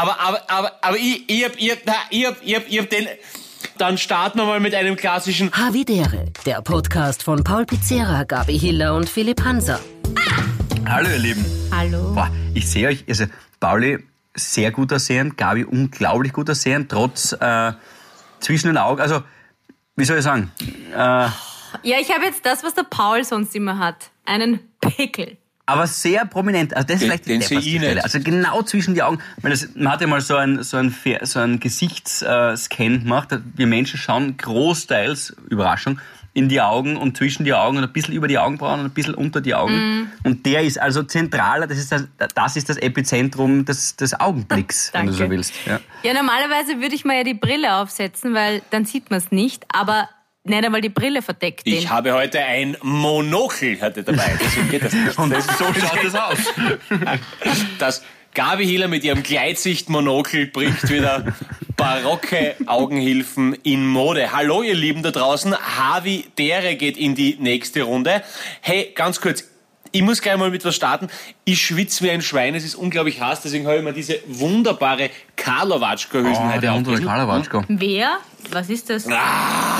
[0.00, 1.78] Aber, aber, aber, aber ich, ich hab, ich hab,
[2.10, 3.08] ich hab, ich hab, ich hab den.
[3.78, 5.50] Dann starten wir mal mit einem klassischen.
[5.50, 9.80] Havidere, der Podcast von Paul Pizzera, Gabi Hiller und Philipp Hanser.
[10.88, 11.44] Hallo ihr Lieben.
[11.72, 12.12] Hallo.
[12.14, 13.24] Boah, ich sehe euch, also
[13.58, 13.98] Pauli
[14.36, 17.72] sehr gut aussehen, Gabi unglaublich gut aussehen, trotz äh,
[18.38, 19.24] zwischen den Augen, also
[19.96, 20.52] wie soll ich sagen,
[20.94, 24.10] äh, Ja, ich habe jetzt das, was der Paul sonst immer hat.
[24.24, 25.38] Einen Pickel.
[25.68, 26.74] Aber sehr prominent.
[26.74, 27.94] Also das ist Den- vielleicht die den depperste ich Stelle.
[27.94, 28.04] nicht.
[28.04, 29.18] Also genau zwischen die Augen.
[29.42, 33.28] Weil das, man hat ja mal so ein so ein, so ein Gesichtsscan gemacht.
[33.54, 36.00] Wir Menschen schauen großteils, Überraschung,
[36.34, 38.92] in die Augen und zwischen die Augen und ein bisschen über die Augenbrauen und ein
[38.92, 39.74] bisschen unter die Augen.
[39.74, 40.06] Mhm.
[40.24, 44.92] Und der ist also zentraler, das ist das, das, ist das Epizentrum des, des Augenblicks,
[44.92, 45.52] wenn du so willst.
[45.66, 45.80] Ja.
[46.02, 49.64] Ja, normalerweise würde ich mal ja die Brille aufsetzen, weil dann sieht man es nicht.
[49.72, 50.08] Aber
[50.48, 51.74] nicht einmal die Brille verdeckt den.
[51.74, 54.38] Ich habe heute ein Monokel hatte dabei.
[54.42, 55.18] Deswegen geht das nicht.
[55.18, 56.38] Und so schaut es aus.
[57.78, 58.02] Das
[58.34, 61.24] Gabi Hiller mit ihrem Gleitsicht-Monokel bringt wieder
[61.76, 64.32] barocke Augenhilfen in Mode.
[64.32, 68.22] Hallo ihr Lieben da draußen, Havi Dere geht in die nächste Runde.
[68.60, 69.44] Hey, ganz kurz,
[69.90, 71.08] ich muss gleich mal mit was starten.
[71.44, 75.10] Ich schwitze wie ein Schwein, es ist unglaublich heiß, deswegen habe ich mir diese wunderbare
[75.36, 77.02] Karlowatschka-Hülsen Oh, heute.
[77.04, 77.64] Kalawatschko.
[77.68, 78.18] Wer?
[78.50, 79.06] Was ist das?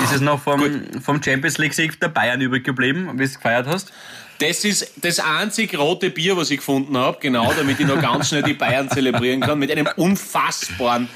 [0.03, 0.61] Ist es noch vom,
[1.01, 3.91] vom Champions League-Sieg der Bayern übrig geblieben, wie du es gefeiert hast?
[4.39, 8.29] Das ist das einzig rote Bier, was ich gefunden habe, genau, damit ich noch ganz
[8.29, 11.09] schnell die Bayern zelebrieren kann, mit einem unfassbaren,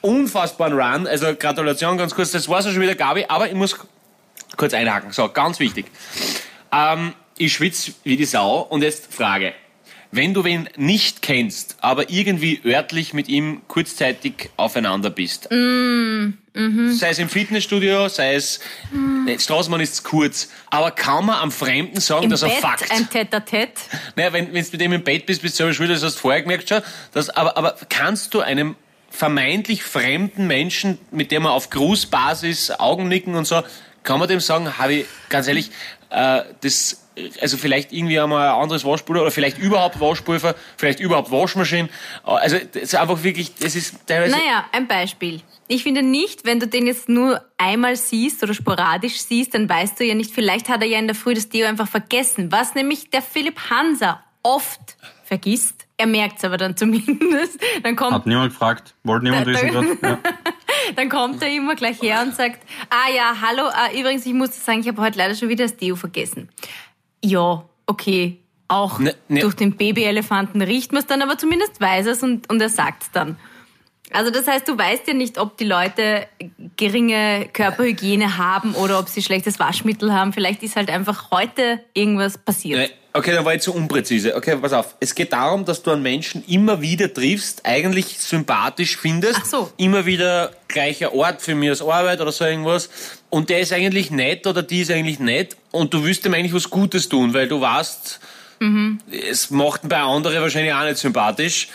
[0.00, 1.06] unfassbaren Run.
[1.08, 3.76] Also Gratulation ganz kurz, das war's ja schon wieder, Gabi, aber ich muss
[4.56, 5.10] kurz einhaken.
[5.10, 5.86] So, ganz wichtig.
[6.70, 9.54] Ähm, ich schwitze wie die Sau und jetzt Frage.
[10.12, 15.48] Wenn du wen nicht kennst, aber irgendwie örtlich mit ihm kurzzeitig aufeinander bist,
[16.54, 19.26] sei es im Fitnessstudio, sei es, mm.
[19.38, 22.90] Straßenmann ist zu kurz, aber kann man am Fremden sagen, Im dass er Bett fuckt?
[22.90, 23.80] ein Tête-à-Tête.
[24.16, 26.16] Naja, wenn, wenn du mit dem im Bett bist, bist du selber schuld, das hast
[26.16, 26.82] du vorher gemerkt schon.
[27.12, 28.76] Das, aber, aber kannst du einem
[29.08, 33.62] vermeintlich fremden Menschen, mit dem man auf Grußbasis Augennicken und so,
[34.02, 35.70] kann man dem sagen, habe ich, ganz ehrlich,
[36.10, 37.08] äh, das,
[37.40, 41.88] also vielleicht irgendwie einmal ein anderes Waschpulver oder vielleicht überhaupt Waschpulver, vielleicht überhaupt Waschmaschinen.
[42.24, 44.36] Also das ist einfach wirklich, das ist teilweise...
[44.36, 45.40] Naja, ein Beispiel.
[45.68, 49.98] Ich finde nicht, wenn du den jetzt nur einmal siehst oder sporadisch siehst, dann weißt
[49.98, 52.52] du ja nicht, vielleicht hat er ja in der Früh das Deo einfach vergessen.
[52.52, 55.86] Was nämlich der Philipp Hanser oft vergisst.
[55.96, 57.58] Er merkt es aber dann zumindest.
[57.82, 60.08] Dann kommt Hat niemand gefragt, wollte niemand Da- wissen da-.
[60.08, 60.18] Ja.
[60.96, 64.64] Dann kommt er immer gleich her und sagt, ah ja, hallo, ah, übrigens, ich muss
[64.64, 66.48] sagen, ich habe heute leider schon wieder das Deo vergessen.
[67.24, 68.38] Ja, okay.
[68.68, 72.22] Auch Ne- ne- durch den Babyelefanten riecht man es dann, aber zumindest weiß er es
[72.22, 73.36] und, und er sagt es dann.
[74.12, 76.26] Also das heißt, du weißt ja nicht, ob die Leute
[76.76, 80.32] geringe Körperhygiene haben oder ob sie schlechtes Waschmittel haben.
[80.32, 82.78] Vielleicht ist halt einfach heute irgendwas passiert.
[82.78, 84.34] Nee, Okay, dann war ich zu unpräzise.
[84.34, 84.94] Okay, pass auf.
[84.98, 89.38] Es geht darum, dass du einen Menschen immer wieder triffst, eigentlich sympathisch findest.
[89.42, 89.72] Ach so.
[89.76, 92.88] Immer wieder gleicher Ort für mich als Arbeit oder so irgendwas.
[93.28, 96.54] Und der ist eigentlich nett oder die ist eigentlich nett und du willst ihm eigentlich
[96.54, 98.20] was Gutes tun, weil du weißt,
[99.30, 101.68] es macht bei anderen wahrscheinlich auch nicht sympathisch.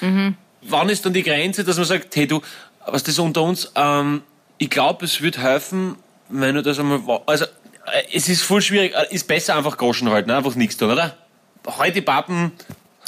[0.69, 2.41] Wann ist dann die Grenze, dass man sagt, hey du,
[2.85, 4.21] was das unter uns, ähm,
[4.57, 5.95] ich glaube, es wird helfen,
[6.29, 10.09] wenn du das einmal, also, äh, es ist voll schwierig, äh, ist besser einfach Groschen
[10.09, 11.15] halten, einfach nichts tun, oder?
[11.77, 12.51] Heute die Pappen,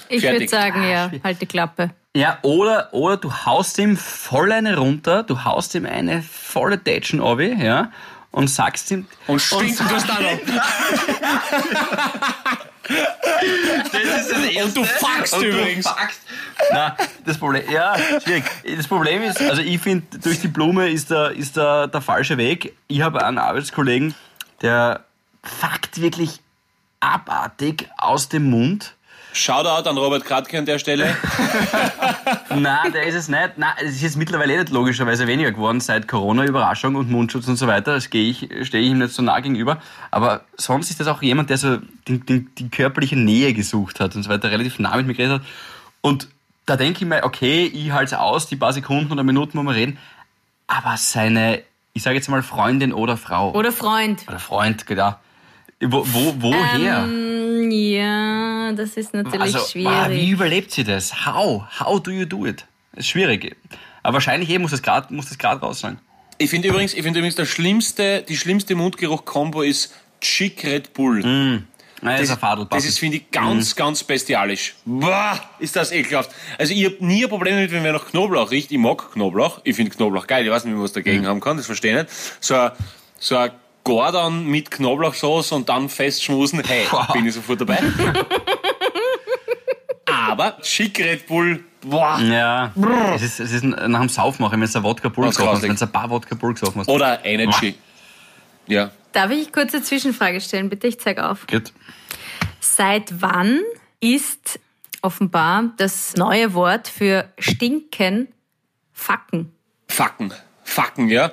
[0.09, 0.49] Ich würde fertig.
[0.49, 1.91] sagen, ja, halt die Klappe.
[2.15, 7.21] Ja, oder, oder du haust ihm voll eine runter, du haust ihm eine volle Tätschen
[7.21, 7.91] ab, ja,
[8.31, 9.05] und sagst ihm...
[9.27, 10.39] und stinken tust auch noch.
[12.89, 15.87] Das ist das Und du fuckst Und du übrigens.
[15.87, 16.21] fuckst.
[16.71, 16.91] Nein,
[17.25, 18.43] das Problem, ja, schwierig.
[18.75, 22.37] Das Problem ist, also ich finde, durch die Blume ist der, ist der, der falsche
[22.37, 22.75] Weg.
[22.87, 24.13] Ich habe einen Arbeitskollegen,
[24.61, 25.05] der
[25.43, 26.41] fuckt wirklich
[26.99, 28.95] abartig aus dem Mund.
[29.31, 31.15] Shoutout an Robert Kratke an der Stelle.
[32.49, 33.57] Nein, der ist es nicht.
[33.57, 37.55] Nein, es ist jetzt mittlerweile nicht logischerweise weniger geworden seit Corona, Überraschung und Mundschutz und
[37.55, 37.93] so weiter.
[37.93, 39.77] Das gehe ich, stehe ich ihm nicht so nah gegenüber.
[40.09, 44.15] Aber sonst ist das auch jemand, der so die, die, die körperliche Nähe gesucht hat
[44.15, 45.47] und so weiter, relativ nah mit mir geredet hat.
[46.01, 46.27] Und
[46.65, 49.63] da denke ich mir, okay, ich halte es aus, die paar Sekunden oder Minuten, wo
[49.63, 49.97] wir reden.
[50.67, 51.61] Aber seine,
[51.93, 53.53] ich sage jetzt mal Freundin oder Frau.
[53.53, 54.23] Oder Freund.
[54.27, 55.15] Oder Freund, genau.
[55.81, 57.05] Wo, wo, woher?
[57.05, 58.38] Ähm, ja,
[58.77, 60.09] das ist natürlich also, schwierig.
[60.11, 61.25] wie überlebt sie das?
[61.25, 61.63] How?
[61.79, 62.65] How do you do it?
[62.91, 63.55] Das ist schwierig.
[64.03, 65.99] Aber wahrscheinlich eh muss das gerade muss das gerade raus sein.
[66.37, 71.21] Ich finde übrigens, ich finde übrigens, der schlimmste, die schlimmste Mundgeruch-Kombo ist Chick Red Bull.
[72.01, 74.75] Nein, das ist ein Das ist, finde ich, ganz, ganz bestialisch.
[74.85, 76.31] Boah, ist das ekelhaft.
[76.57, 78.71] Also ich habe nie ein Problem damit, wenn wer nach Knoblauch riecht.
[78.71, 79.59] Ich mag Knoblauch.
[79.65, 80.45] Ich finde Knoblauch geil.
[80.45, 81.57] Ich weiß nicht, wie man was dagegen haben kann.
[81.57, 82.15] Das verstehe ich nicht.
[82.39, 82.71] So ein,
[83.19, 83.51] so ein
[83.89, 86.63] Gordon mit Knoblauchsauce und dann festschmusen.
[86.65, 87.07] Hey, Wow.
[87.13, 87.79] bin ich sofort dabei.
[90.05, 92.19] Aber Schick Red Bull boah.
[92.19, 92.73] Ja,
[93.15, 95.69] es ist, es ist nach dem Saufmachen, wenn du ein Wodka Bull gesoffen hast, grausig.
[95.69, 96.89] wenn du ein paar Wodka Bull gesoffen hast.
[96.89, 97.75] Oder Energy.
[98.67, 98.91] Ja.
[99.13, 100.69] Darf ich kurz eine Zwischenfrage stellen?
[100.69, 101.47] Bitte, ich zeig auf.
[101.47, 101.73] Gut.
[102.59, 103.61] Seit wann
[103.99, 104.59] ist
[105.01, 108.27] offenbar das neue Wort für stinken
[108.93, 109.51] Facken?
[109.87, 110.33] Facken.
[110.63, 111.31] Facken, ja.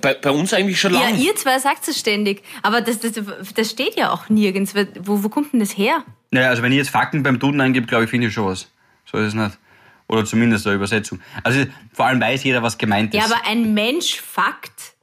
[0.00, 1.18] Bei, bei uns eigentlich schon Ja, lange.
[1.18, 3.12] ihr zwei sagt es ständig, aber das, das,
[3.54, 4.74] das steht ja auch nirgends.
[5.00, 6.04] Wo, wo kommt denn das her?
[6.30, 8.68] Naja, also wenn ich jetzt Fakten beim Duden eingebe, glaube ich, finde ich schon was.
[9.10, 9.58] So ist es nicht.
[10.08, 11.20] Oder zumindest eine Übersetzung.
[11.42, 13.20] Also vor allem weiß jeder, was gemeint ist.
[13.20, 14.94] Ja, aber ein Mensch Fakt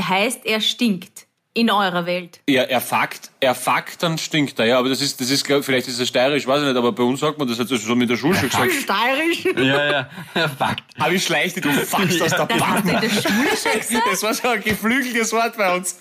[0.00, 2.40] heißt, er stinkt in eurer Welt.
[2.48, 4.78] Ja, er fuckt, er fuckt, dann stinkt er, ja.
[4.78, 7.20] Aber das ist, das ist, vielleicht ist es steirisch, weiß ich nicht, aber bei uns
[7.20, 8.72] sagt man das hat so schon mit der Schule schon gesagt.
[8.72, 9.44] Steirisch.
[9.44, 10.82] ja, ja, ja, Fakt.
[10.98, 14.02] Aber ich schleich dich, du fuckst aus der Das hast du in der Schule?
[14.10, 15.98] Das war so ein geflügeltes Wort bei uns.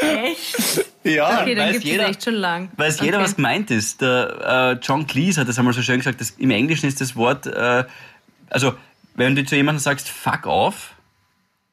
[0.00, 0.84] Echt?
[1.04, 1.40] Ja.
[1.40, 2.08] Okay, dann weiß gibt es jeder.
[2.08, 2.70] echt schon lang.
[2.76, 3.24] Weiß jeder, okay.
[3.24, 4.00] was gemeint ist.
[4.00, 7.16] Der äh, John Cleese hat das einmal so schön gesagt, dass im Englischen ist das
[7.16, 7.84] Wort, äh,
[8.50, 8.74] also
[9.14, 10.94] wenn du zu jemandem sagst, fuck off,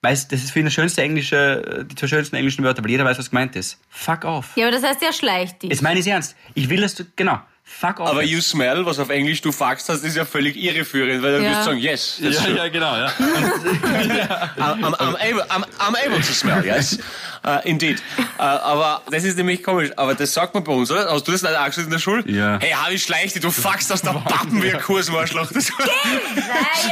[0.06, 3.04] weiß, das ist für ihn das schönste englische, die zwei schönsten englischen Wörter, weil jeder
[3.06, 3.78] weiß, was gemeint ist.
[3.90, 4.52] Fuck off.
[4.56, 5.70] Ja, aber das heißt, er schleicht dich.
[5.72, 6.36] Jetzt meine ich ernst.
[6.54, 8.10] Ich will, dass du, genau, fuck off.
[8.10, 8.32] Aber jetzt.
[8.32, 11.50] you smell, was auf Englisch du fuckst hast, ist ja völlig irreführend, weil dann Ja.
[11.50, 12.56] wirst du sagen, yes, ja, true.
[12.58, 13.08] ja, genau, ja.
[14.58, 17.00] I'm, I'm, I'm, able, I'm, I'm able to smell, yes.
[17.46, 18.02] Uh, indeed.
[18.40, 19.92] Uh, aber das ist nämlich komisch.
[19.98, 21.12] Aber das sagt man bei uns, oder?
[21.12, 22.24] Hast du das nicht auch in der Schule?
[22.26, 22.58] Ja.
[22.60, 25.52] Hey, Harry Schleichte, du fuckst aus der Pappen wie ein Kursmarschloch.
[25.52, 25.72] Das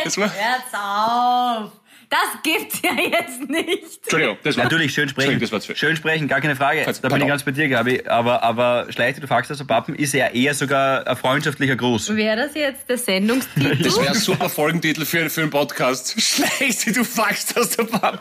[0.03, 1.71] Das war- hört's auf.
[2.13, 3.97] Das gibt's ja jetzt nicht.
[4.03, 5.39] Entschuldigung, das war, Natürlich, schön sprechen.
[5.39, 5.75] Das war zu viel.
[5.75, 6.83] Schön sprechen, gar keine Frage.
[6.83, 8.03] Falls- Da bin ich ganz bei dir, Gabi.
[8.05, 12.15] Aber, aber Schleichte, du fuckst aus der Pappen, ist ja eher sogar ein freundschaftlicher Gruß.
[12.15, 13.77] Wäre das jetzt der Sendungstitel?
[13.83, 16.21] das wäre ein super Folgentitel für, für einen Podcast.
[16.21, 18.19] Schleichte, du fuckst aus der Pappen.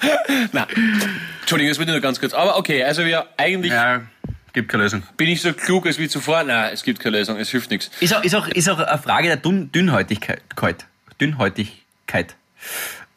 [0.52, 0.66] Na,
[1.42, 2.34] Entschuldigung, das wird nur ganz kurz.
[2.34, 4.02] Aber okay, also wir eigentlich Ja,
[4.52, 5.04] gibt keine Lösung.
[5.16, 6.42] bin ich so klug als wie zuvor.
[6.42, 7.88] Nein, es gibt keine Lösung, es hilft nichts.
[8.00, 10.42] Ist auch, ist auch, ist auch eine Frage der Dünn, Dünnhäutigkeit.
[11.20, 12.34] Dünnhäutigkeit.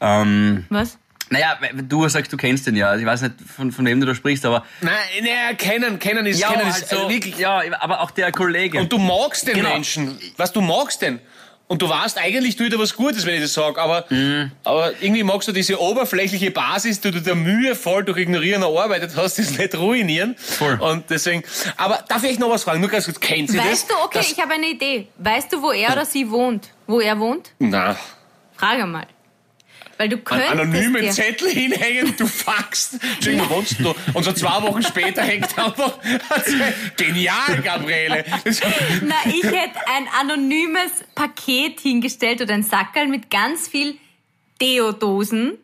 [0.02, 0.98] Ähm, Was?
[1.30, 1.58] naja,
[1.88, 2.88] du sagst, du kennst den ja.
[2.90, 4.66] Also ich weiß nicht, von, von wem du da sprichst, aber.
[4.82, 7.38] Nein, nein, kennen, kennen ist, kennen ist halt so, äh, wirklich.
[7.38, 8.80] ja, aber auch der Kollege.
[8.80, 9.70] Und du magst den Genau.
[9.74, 10.18] Menschen.
[10.38, 11.20] Was du magst den.
[11.68, 14.50] Und du weißt, eigentlich tut er was Gutes, wenn ich das sage, aber, Mhm.
[14.64, 19.12] aber irgendwie magst du diese oberflächliche Basis, die du der Mühe voll durch Ignorieren erarbeitet
[19.16, 20.36] hast, das nicht ruinieren.
[20.40, 20.80] Voll.
[20.82, 21.44] Und deswegen,
[21.78, 22.80] aber darf ich noch was fragen?
[22.82, 23.68] Nur ganz kurz, kennt Sie das?
[23.68, 25.10] Weißt du, okay, Das- ich habe eine Idee.
[25.20, 26.70] Weißt du, wo er oder sie wohnt?
[26.88, 27.52] Wo er wohnt?
[27.60, 27.96] Na,
[28.58, 29.06] Frage mal.
[30.00, 32.94] Weil du könntest anonymen dir- Zettel hinhängen, du fuckst.
[33.16, 33.94] Entschuldigung, wo wohnst du?
[34.14, 36.00] Und so zwei Wochen später hängt einfach,
[36.96, 38.24] genial, Gabriele.
[39.04, 43.98] Na, ich hätte ein anonymes Paket hingestellt oder ein Sackerl mit ganz viel
[44.62, 45.58] Deodosen.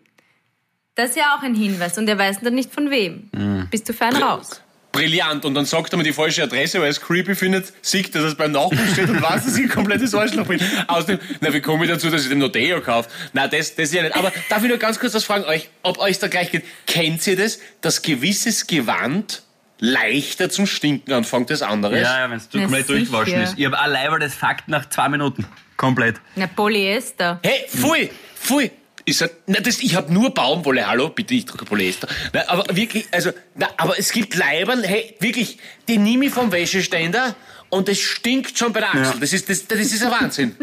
[0.96, 3.30] Das ist ja auch ein Hinweis und er weiß dann nicht von wem.
[3.34, 3.68] Mhm.
[3.70, 4.62] Bist du fein raus?
[4.95, 5.45] Brillant.
[5.45, 8.24] Und dann sagt er mir die falsche Adresse, weil er es creepy findet, sieht, dass
[8.24, 10.59] es beim Nachbarn steht und weiß, dass ich ein komplettes Arschloch bin.
[10.88, 13.09] Außerdem, na, wie komme ich dazu, dass ich dem noch Deo kaufe?
[13.33, 14.15] Na, das, das ist ja nicht.
[14.15, 16.63] Aber darf ich nur ganz kurz was fragen, euch, ob euch da gleich geht?
[16.88, 19.44] Kennt ihr das, dass gewisses Gewand
[19.80, 22.01] leichter zum Stinken anfängt als anderes?
[22.01, 23.44] ja, ja, wenn es komplett durchgewaschen sicher.
[23.44, 23.59] ist.
[23.59, 25.45] Ich habe allein das Fakt nach zwei Minuten.
[25.77, 26.15] Komplett.
[26.36, 27.39] Na, Polyester.
[27.44, 28.09] Hey, pfui,
[28.39, 28.71] pfui.
[29.07, 32.07] Ich sag, na, das, ich habe nur Baumwolle, hallo, bitte, ich drücke Polyester.
[32.34, 36.52] Na, aber wirklich, also, na, aber es gibt Leibern, hey, wirklich, die nehme ich vom
[36.52, 37.36] Wäscheständer
[37.69, 39.13] und es stinkt schon bei der Achsel.
[39.13, 39.19] Ja.
[39.19, 40.56] Das ist, das, das ist ein Wahnsinn.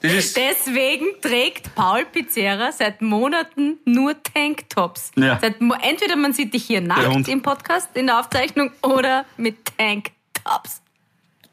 [0.00, 5.10] Das ist, Deswegen trägt Paul Pizzerra seit Monaten nur Tanktops.
[5.16, 5.38] Ja.
[5.40, 10.82] Seit, entweder man sieht dich hier nackt im Podcast, in der Aufzeichnung, oder mit Tanktops.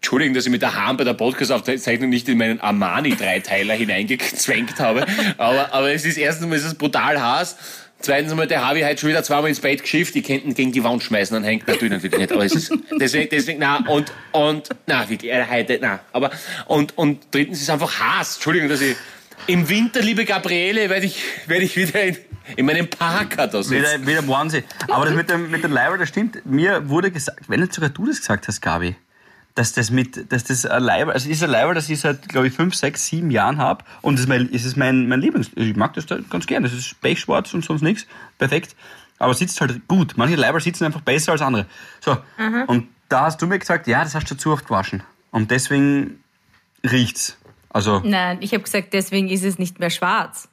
[0.06, 5.04] Entschuldigung, dass ich mit der Hand bei der Podcast-Aufzeichnung nicht in meinen Armani-Dreiteiler hineingezwängt habe.
[5.40, 7.56] Aber, aber es ist erstens mal es brutal heiß.
[8.02, 10.16] Zweitens einmal, der habe ich heute schon wieder zweimal ins Bett geschifft.
[10.16, 12.32] Ich könnte ihn gegen die Wand schmeißen, dann hängt natürlich natürlich nicht.
[12.32, 16.02] Aber es ist, deswegen, deswegen, na, und, und, na, wirklich, äh, heute, na.
[16.14, 16.30] Aber,
[16.68, 18.36] und, und drittens ist einfach Hass.
[18.36, 18.96] Entschuldigung, dass ich,
[19.48, 22.18] im Winter, liebe Gabriele, werde ich, werde ich wieder in,
[22.58, 23.80] in meinem Parker da sitzen.
[23.80, 24.66] Wieder, wieder Wahnsinn.
[24.88, 26.46] Aber das mit dem, mit dem Leiber, das stimmt.
[26.46, 28.96] Mir wurde gesagt, wenn nicht sogar du das gesagt hast, Gabi,
[29.56, 32.48] dass das mit, dass das ein Leiber, also ist ein Leiber, das ich seit, glaube
[32.48, 33.86] ich, fünf, sechs, sieben Jahren habe.
[34.02, 36.64] Und das ist mein, es ist mein, mein Lieblings, ich mag das da ganz gern.
[36.64, 38.06] Das ist pechschwarz und sonst nichts.
[38.38, 38.76] Perfekt.
[39.18, 40.14] Aber sitzt halt gut.
[40.18, 41.68] Manche Leiber sitzen einfach besser als andere.
[42.02, 42.18] So.
[42.68, 45.04] Und da hast du mir gesagt, ja, das hast du zu oft gewaschen.
[45.32, 46.22] Und deswegen
[46.84, 47.38] riecht's.
[47.70, 50.50] Also, Nein, ich habe gesagt, deswegen ist es nicht mehr schwarz.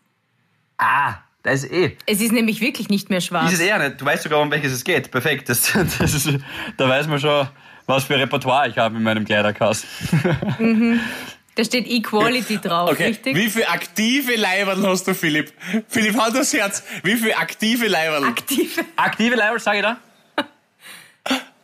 [0.78, 1.97] ah, das ist eh.
[2.06, 3.52] Es ist nämlich wirklich nicht mehr schwarz.
[3.52, 4.00] Ist es eher nicht.
[4.00, 5.11] Du weißt sogar, um welches es geht.
[5.11, 5.49] Perfekt.
[5.49, 6.28] Das, das ist,
[6.76, 7.49] da weiß man schon,
[7.87, 9.89] was für Repertoire ich habe in meinem Kleiderkasten.
[11.55, 13.37] Da steht Equality drauf, Okay, richtig?
[13.37, 15.53] wie viele aktive Leibern hast du, Philipp?
[15.89, 16.83] Philipp, halt das Herz.
[17.03, 18.25] Wie viele aktive Leibern?
[18.25, 18.85] Aktive.
[18.97, 19.97] Aktive Leiber, sage ich da?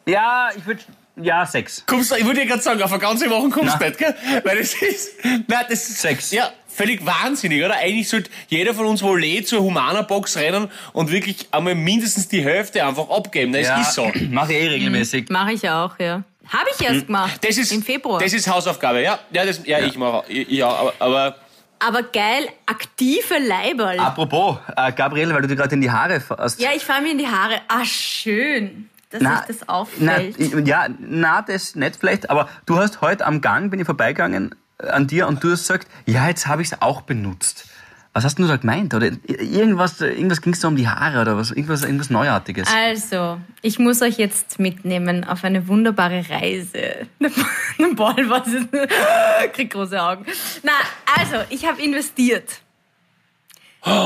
[0.06, 0.80] Ja, ich würde.
[1.16, 1.84] ja, sechs.
[1.86, 4.14] Kommst du, ich würde dir gerade sagen, auf eine ganze Woche kommst du nicht, gell?
[4.42, 6.30] Weil das ist, nein, das ist, Sechs.
[6.32, 7.74] ja, völlig wahnsinnig, oder?
[7.76, 12.42] Eigentlich sollte jeder von uns wohl eh zur Humana-Box rennen und wirklich einmal mindestens die
[12.42, 13.52] Hälfte einfach abgeben.
[13.52, 14.10] Das ist so.
[14.30, 15.28] Mache ich eh regelmäßig.
[15.28, 16.22] Mache ich auch, ja.
[16.50, 17.32] Habe ich erst gemacht.
[17.34, 17.38] Hm.
[17.46, 18.20] Das ist, Im Februar.
[18.20, 19.18] Das ist Hausaufgabe, ja.
[19.30, 21.36] Ja, das, ja, ich mache, ja, aber, aber
[21.80, 23.98] Aber geil, aktive Leiberl.
[23.98, 26.58] Apropos, äh, Gabriele, weil du dir gerade in die Haare fährst.
[26.60, 27.60] Ja, ich fahre mir in die Haare.
[27.68, 30.38] Ah, schön, dass Na, euch das na, auffällt.
[30.38, 34.54] ich- ja, na, das nicht vielleicht, aber du hast heute am Gang, bin ich vorbeigegangen
[34.78, 37.68] an dir und du hast gesagt, ja, jetzt habe ich es auch benutzt.
[38.14, 38.94] Was hast du da gemeint?
[38.94, 41.50] Oder irgendwas, irgendwas ging es da um die Haare oder was?
[41.50, 42.66] Irgendwas, irgendwas Neuartiges?
[42.74, 47.06] Also, ich muss euch jetzt mitnehmen auf eine wunderbare Reise.
[47.20, 48.68] Der Ball, was ist?
[49.52, 50.24] Krieg große Augen.
[50.62, 50.72] Na,
[51.16, 52.60] also, ich habe investiert.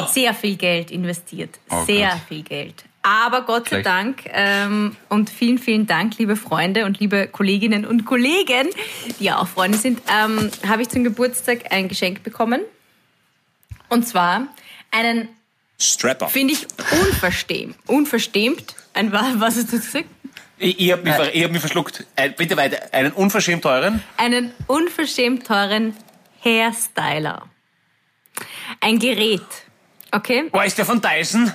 [0.08, 1.58] Sehr viel Geld investiert.
[1.70, 2.18] Oh Sehr Gott.
[2.28, 2.84] viel Geld.
[3.02, 3.82] Aber Gott sei.
[3.82, 8.68] Dank ähm, und vielen, vielen Dank, liebe Freunde und liebe Kolleginnen und Kollegen,
[9.18, 12.60] die ja auch Freunde sind, ähm, habe ich zum Geburtstag ein Geschenk bekommen.
[13.88, 14.46] Und zwar
[14.92, 15.28] einen
[15.80, 16.28] Strapper.
[16.28, 17.74] Finde ich unverstämt.
[17.88, 18.76] Unverstämt.
[18.94, 20.04] Ein, wa- was hast du gesagt?
[20.58, 22.06] Ich, ich habe mich, ver- ich hab mich verschluckt.
[22.14, 22.78] Äh, bitte weiter.
[22.94, 24.00] Einen unverschämt teuren.
[24.16, 25.96] Einen unverschämt teuren
[26.44, 27.48] Hairstyler.
[28.80, 29.42] Ein Gerät.
[30.12, 30.44] Okay?
[30.52, 31.52] War ist der von Dyson?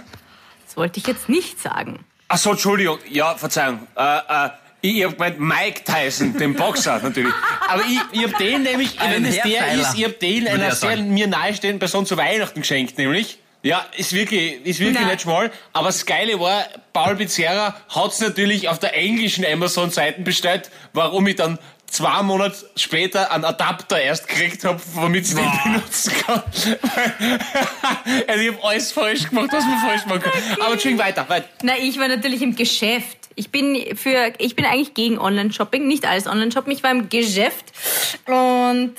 [0.78, 2.06] Wollte ich jetzt nicht sagen.
[2.28, 3.00] Ach so, Entschuldigung.
[3.10, 3.88] Ja, Verzeihung.
[3.98, 4.50] Äh, äh,
[4.82, 7.34] ich hab gemeint Mike Tyson, den Boxer natürlich.
[7.68, 10.76] Aber ich, ich hab den nämlich, wenn es der ist, ich hab den einer er
[10.76, 11.16] sehr sagen.
[11.16, 13.40] mir nahestehenden Person zu Weihnachten geschenkt, nämlich.
[13.64, 15.08] Ja, ist wirklich, ist wirklich Nein.
[15.08, 15.52] nicht schmal.
[15.74, 21.38] Aber das Geile war, Paul Pizzerra hat's natürlich auf der englischen Amazon-Seite bestellt, warum ich
[21.38, 21.58] dann
[21.88, 26.44] zwei Monate später einen Adapter erst gekriegt habe, womit ich den benutzen kann.
[28.28, 30.34] also ich habe alles falsch gemacht, was man falsch machen kann.
[30.62, 31.48] Aber Entschuldigung, weiter, weiter.
[31.64, 33.18] Na, ich war natürlich im Geschäft.
[33.36, 36.74] Ich bin für, ich bin eigentlich gegen Online-Shopping, nicht alles Online-Shopping.
[36.74, 37.66] Ich war im Geschäft
[38.26, 38.96] und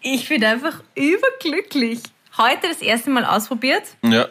[0.00, 2.00] ich bin einfach überglücklich.
[2.36, 4.26] Heute das erste Mal ausprobiert Ja.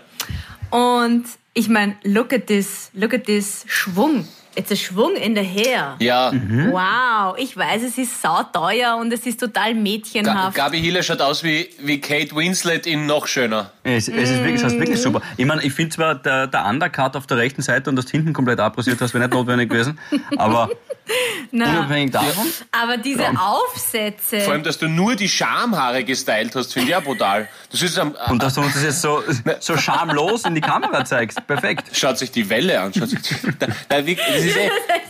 [0.71, 4.27] und ich meine, look at this, look at this Schwung.
[4.55, 5.95] It's a Schwung in the hair.
[6.00, 6.31] Ja.
[6.31, 10.55] Wow, ich weiß, es ist sauteuer und es ist total mädchenhaft.
[10.55, 13.71] Gabi Hiller schaut aus wie, wie Kate Winslet in noch schöner.
[13.87, 15.21] Es, es ist wirklich, es ist wirklich super.
[15.37, 18.33] Ich meine, ich finde zwar der, der Undercut auf der rechten Seite und das hinten
[18.33, 19.99] komplett abrasiert, das wäre nicht notwendig gewesen,
[20.37, 20.71] aber
[21.51, 24.39] Na, unabhängig davon, aber diese Aufsätze.
[24.39, 27.47] Vor allem, dass du nur die Schamhaare gestylt hast, finde ich auch brutal.
[27.71, 29.21] Das ist am, und dass du uns das jetzt so,
[29.59, 31.95] so schamlos in die Kamera zeigst, perfekt.
[31.95, 32.91] schaut sich die Welle an.
[32.91, 34.69] Schaut sich die, da, da, wirklich- das ist eh,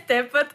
[0.10, 0.48] Deppert.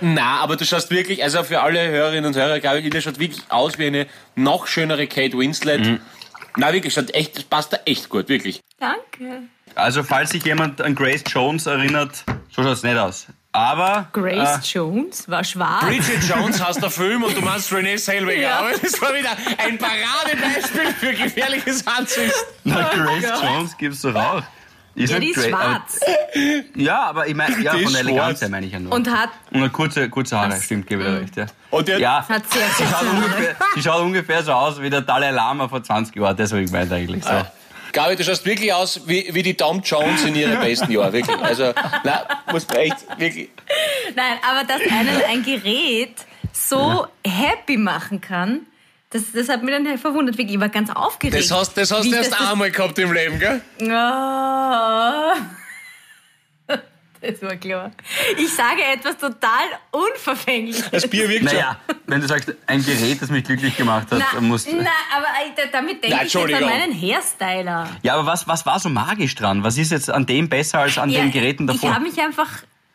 [0.00, 3.42] na, aber du schaust wirklich, also für alle Hörerinnen und Hörer, Gabi Hiller schaut wirklich
[3.48, 5.98] aus wie eine noch schönere Kate Winslet.
[6.56, 8.60] Na, wirklich, schaut echt, das passt da echt gut, wirklich.
[8.78, 9.42] Danke.
[9.74, 13.26] Also, falls sich jemand an Grace Jones erinnert, so schaut es nicht aus.
[13.50, 15.84] Aber Grace Jones war schwarz.
[15.84, 18.42] Bridget Jones heißt der Film und du meinst Renee Zellweger.
[18.42, 18.58] Ja.
[18.58, 22.34] Aber das war wieder ein Paradebeispiel für gefährliches Ansicht.
[22.64, 23.42] na, Grace Gott.
[23.44, 24.42] Jones gibt's doch auch.
[24.94, 26.12] Ist Ja, die ist schwarz Aber,
[26.82, 28.92] ja, aber ich meine, ja, Die von der Eleganz her meine ich ja nur.
[28.92, 31.36] und hat, Und eine kurze, kurze Haare, stimmt, gebe ich dir recht.
[31.36, 31.46] Ja.
[31.70, 33.16] Und der, ja, hat sehr sie kurze schaut, Haare.
[33.16, 36.62] ungefähr, sie schaut ungefähr so aus wie der Dalai Lama vor 20 Jahren, das habe
[36.62, 37.24] ich gemeint eigentlich.
[37.24, 37.30] So.
[37.92, 41.38] Gabi, du schaust wirklich aus wie, wie die Tom Jones in ihren besten Jahren, wirklich.
[41.38, 41.72] Also,
[42.02, 43.50] na, muss man echt, wirklich.
[44.16, 46.16] Nein, aber dass einen ein Gerät
[46.52, 48.60] so happy machen kann,
[49.14, 50.36] das, das hat mich dann verwundert.
[50.36, 51.38] Wirklich, Ich war ganz aufgeregt.
[51.50, 53.62] Das hast, das hast du erst das- einmal gehabt im Leben, gell?
[53.80, 55.38] Oh.
[57.26, 57.90] Das war klar.
[58.36, 60.90] Ich sage etwas total Unverfängliches.
[60.90, 64.40] Das Bier wirkt Naja, wenn du sagst, ein Gerät, das mich glücklich gemacht hat, Na,
[64.42, 67.88] musst na, aber äh, damit denke Na, ich jetzt an meinen Hairstyler.
[68.02, 69.62] Ja, aber was, was war so magisch dran?
[69.64, 71.88] Was ist jetzt an dem besser als an den Geräten davor?
[71.88, 72.50] Ich habe mich einfach.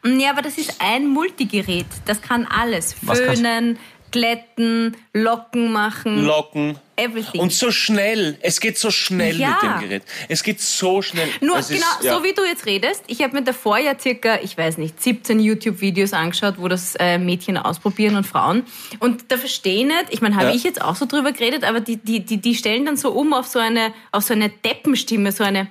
[0.06, 1.88] Ja, aber das ist ein Multigerät.
[2.06, 2.98] Das kann alles.
[3.02, 3.80] Was kannst- Föhnen,
[4.12, 6.26] glätten, Locken machen.
[6.26, 6.78] Locken.
[6.96, 7.40] Everything.
[7.40, 8.38] Und so schnell.
[8.42, 9.52] Es geht so schnell Ja.
[9.52, 10.04] mit dem Gerät.
[10.28, 11.30] Es geht so schnell.
[11.40, 12.16] Nur Das genau, ist, ja.
[12.18, 15.40] so wie du jetzt redest, ich habe mir davor ja circa, ich weiß nicht, 17
[15.40, 18.64] YouTube-Videos angeschaut, wo das äh, Mädchen ausprobieren und Frauen.
[19.00, 20.56] Und da verstehe ich nicht, ich meine, habe Ja.
[20.56, 23.34] ich jetzt auch so drüber geredet, aber die, die, die, die stellen dann so um
[23.34, 25.68] auf so eine, auf so eine Deppenstimme, so eine.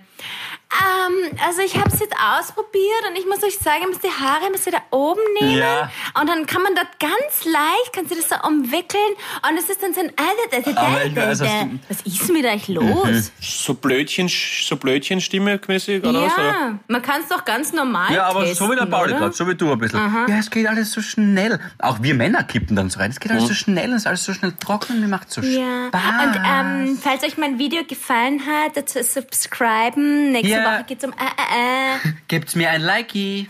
[0.71, 4.09] Ähm, also ich habe es jetzt ausprobiert und ich muss euch sagen, ihr müsst die
[4.11, 5.91] Haare müsst ihr da oben nehmen Ja.
[6.21, 9.01] und dann kann man das ganz leicht, kannst du das so umwickeln
[9.49, 10.13] und es ist dann so ein...
[10.77, 11.49] Aber ich weiß, was
[11.89, 13.33] Was ist mit euch los?
[13.41, 16.35] So Blödchen, so Blödchenstimme mäßig, oder was?
[16.35, 16.45] Oder?
[16.45, 19.33] Ja, man kann es doch ganz normal ja, aber testen, so wie der Pauli gerade,
[19.33, 19.99] so wie du ein bisschen.
[20.29, 21.59] Ja, es geht alles so schnell.
[21.79, 23.11] Auch wir Männer kippen dann so rein.
[23.11, 25.41] Es geht alles so schnell, es ist alles so schnell trocken und mir macht so
[25.41, 26.03] Ja, Spaß.
[26.27, 30.33] und ähm, falls euch mein Video gefallen hat, dazu subscriben.
[30.33, 32.13] Nächste Sprache geht's um äh, äh, äh.
[32.29, 33.47] Gibt's mir ein Likey?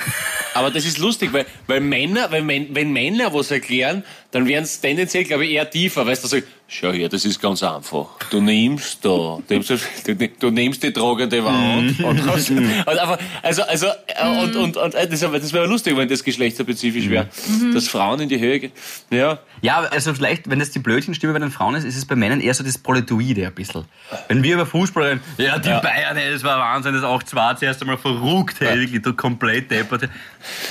[0.54, 4.64] Aber das ist lustig, weil, weil Männer, weil, wenn, wenn Männer was erklären, dann werden
[4.64, 8.06] es tendenziell, glaube ich, eher tiefer, weißt du, so, schau her, das ist ganz einfach.
[8.30, 12.50] Du nimmst da, du, du nimmst die tragende Wand und, hast,
[12.86, 17.08] einfach, also, also, äh, und, und, und, äh, das, das wäre lustig, wenn das geschlechterspezifisch
[17.08, 17.28] wäre,
[17.72, 18.72] dass Frauen in die Höhe gehen.
[19.10, 19.38] Ja.
[19.62, 22.40] Ja, also vielleicht, wenn das die Blödchenstimme bei den Frauen ist, ist es bei Männern
[22.40, 23.86] eher so das Proletoide ein bisschen.
[24.28, 25.80] Wenn wir über Fußball reden, ja, die Ja.
[25.80, 30.08] Bayern, ey, das war Wahnsinn, das 8-2 zuerst einmal verrückt, hey, wirklich, du komplett deppert.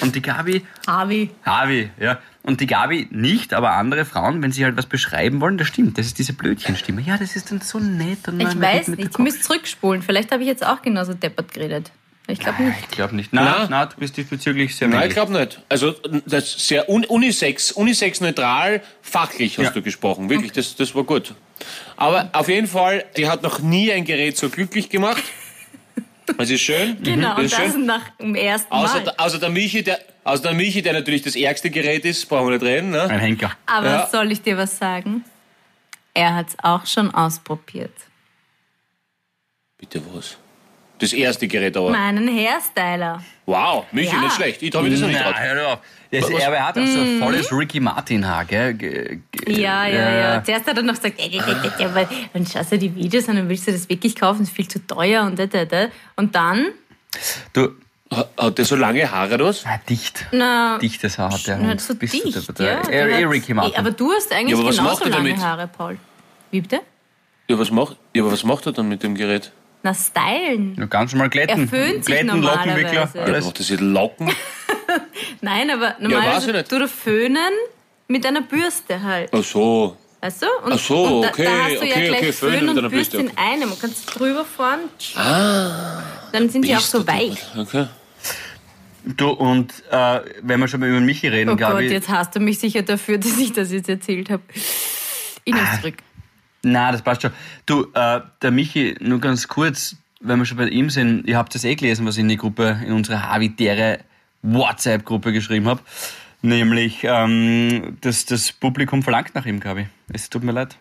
[0.02, 1.32] Und die Gabi, Harvey.
[1.44, 2.20] Harvey, ja.
[2.48, 5.98] Und die Gabi nicht, aber andere Frauen, wenn sie halt was beschreiben wollen, das stimmt,
[5.98, 7.02] das ist diese Blödchenstimme.
[7.02, 8.26] Ja, das ist dann so nett.
[8.30, 10.02] Und Ich man weiß nicht, ich müsste zurückspulen.
[10.02, 11.92] Vielleicht habe ich jetzt auch genauso deppert geredet.
[12.30, 12.78] Ich glaube nicht.
[12.84, 13.34] Ich glaube nicht.
[13.34, 13.68] Nein, Na?
[13.70, 15.62] nein, du bist diesbezüglich sehr Nein, ich glaube nicht.
[15.70, 15.94] Also
[16.26, 19.72] das ist sehr un unisex, unisex neutral, fachlich hast Ja.
[19.72, 20.30] du gesprochen.
[20.30, 21.34] Wirklich, das, das war gut.
[21.98, 25.22] Aber auf jeden Fall, die hat noch nie ein Gerät so glücklich gemacht.
[26.38, 27.02] Das ist schön.
[27.04, 27.86] Genau, das und ist das schön.
[27.86, 29.04] nach dem ersten Außer, Mal.
[29.06, 29.98] der- außer der Michi, der,
[30.28, 32.90] außer der Michi, der natürlich das ärgste Gerät ist, brauchen wir nicht reden.
[32.92, 33.04] Ne?
[33.04, 33.52] Ein Henker.
[33.66, 34.08] Aber Ja.
[34.12, 35.24] soll ich dir was sagen?
[36.14, 37.94] Er hat es auch schon ausprobiert.
[39.78, 40.38] Bitte was?
[41.00, 41.92] Das erste Gerät aber.
[41.92, 43.24] Meinen Hairstyler.
[43.46, 44.22] Wow, Michi, Ja.
[44.22, 44.64] nicht schlecht.
[44.64, 45.80] Ich traue mir das noch nicht Na, hör auf.
[46.10, 47.18] Das, er hat auch so Mhm.
[47.18, 48.74] ein volles Ricky Martin-Haar, gell?
[48.74, 50.44] Ge- ge- Ja, ja, ja.
[50.44, 53.38] Zuerst hat er noch gesagt, äh, äh, äh, äh, dann schaust du die Videos an
[53.38, 55.88] und willst du das wirklich kaufen, das ist viel zu teuer und da, da, da.
[56.16, 56.68] Und dann,
[57.54, 57.70] Du,
[58.14, 59.66] Hat- der so lange Haare, das?
[59.66, 60.26] ah, dicht.
[60.32, 61.82] na, Dichtes Haar hat der na Hund.
[61.82, 62.36] so Bist du dicht.
[62.48, 63.76] der- der- ja, der hat- Ricky Martin.
[63.78, 65.44] Aber du hast eigentlich Ja, aber was genauso macht er lange damit?
[65.44, 65.98] Haare, Paul.
[66.52, 66.80] Wie bitte?
[67.50, 69.52] Ja, was macht, ja, aber was macht er dann mit dem Gerät?
[69.84, 70.74] Na, stylen.
[70.76, 71.64] Nur ganz normal glätten.
[71.64, 73.18] Er föhnt sich glätten, Lockenwickler, normalerweise.
[73.18, 73.46] Ja, alles.
[73.46, 74.32] macht das jetzt Locken?
[75.42, 76.72] Nein, aber normalerweise nicht.
[76.72, 77.52] du föhnen
[78.08, 79.30] mit einer Bürste halt.
[79.34, 79.98] Ach so.
[80.22, 80.46] Weißt du?
[80.66, 82.60] Und, Ach so, und da, okay, da hast du okay, ja gleich okay, Föhn Föhn
[82.66, 83.70] mit und einer Bürste in einem.
[83.70, 84.80] Man kann es drüber fahren.
[86.32, 87.38] Dann sind die auch so weich.
[87.56, 87.88] Okay.
[89.06, 91.92] Du, und äh, wenn wir schon mal über Michi reden, Oh glaube Gott, ich.
[91.92, 94.44] jetzt hast du mich sicher dafür, dass ich das jetzt erzählt habe.
[95.46, 95.80] Ich nehme Ah.
[95.80, 95.96] zurück.
[96.64, 97.32] Na, das passt schon.
[97.66, 101.54] Du, äh, der Michi, nur ganz kurz, wenn wir schon bei ihm sind, ihr habt
[101.56, 104.00] das eh gelesen, was ich in die Gruppe, in unsere Habitäre
[104.42, 105.82] WhatsApp-Gruppe geschrieben habe.
[106.42, 109.88] Nämlich, ähm, dass das Publikum verlangt nach ihm, glaube ich.
[110.14, 110.78] Es tut mir leid.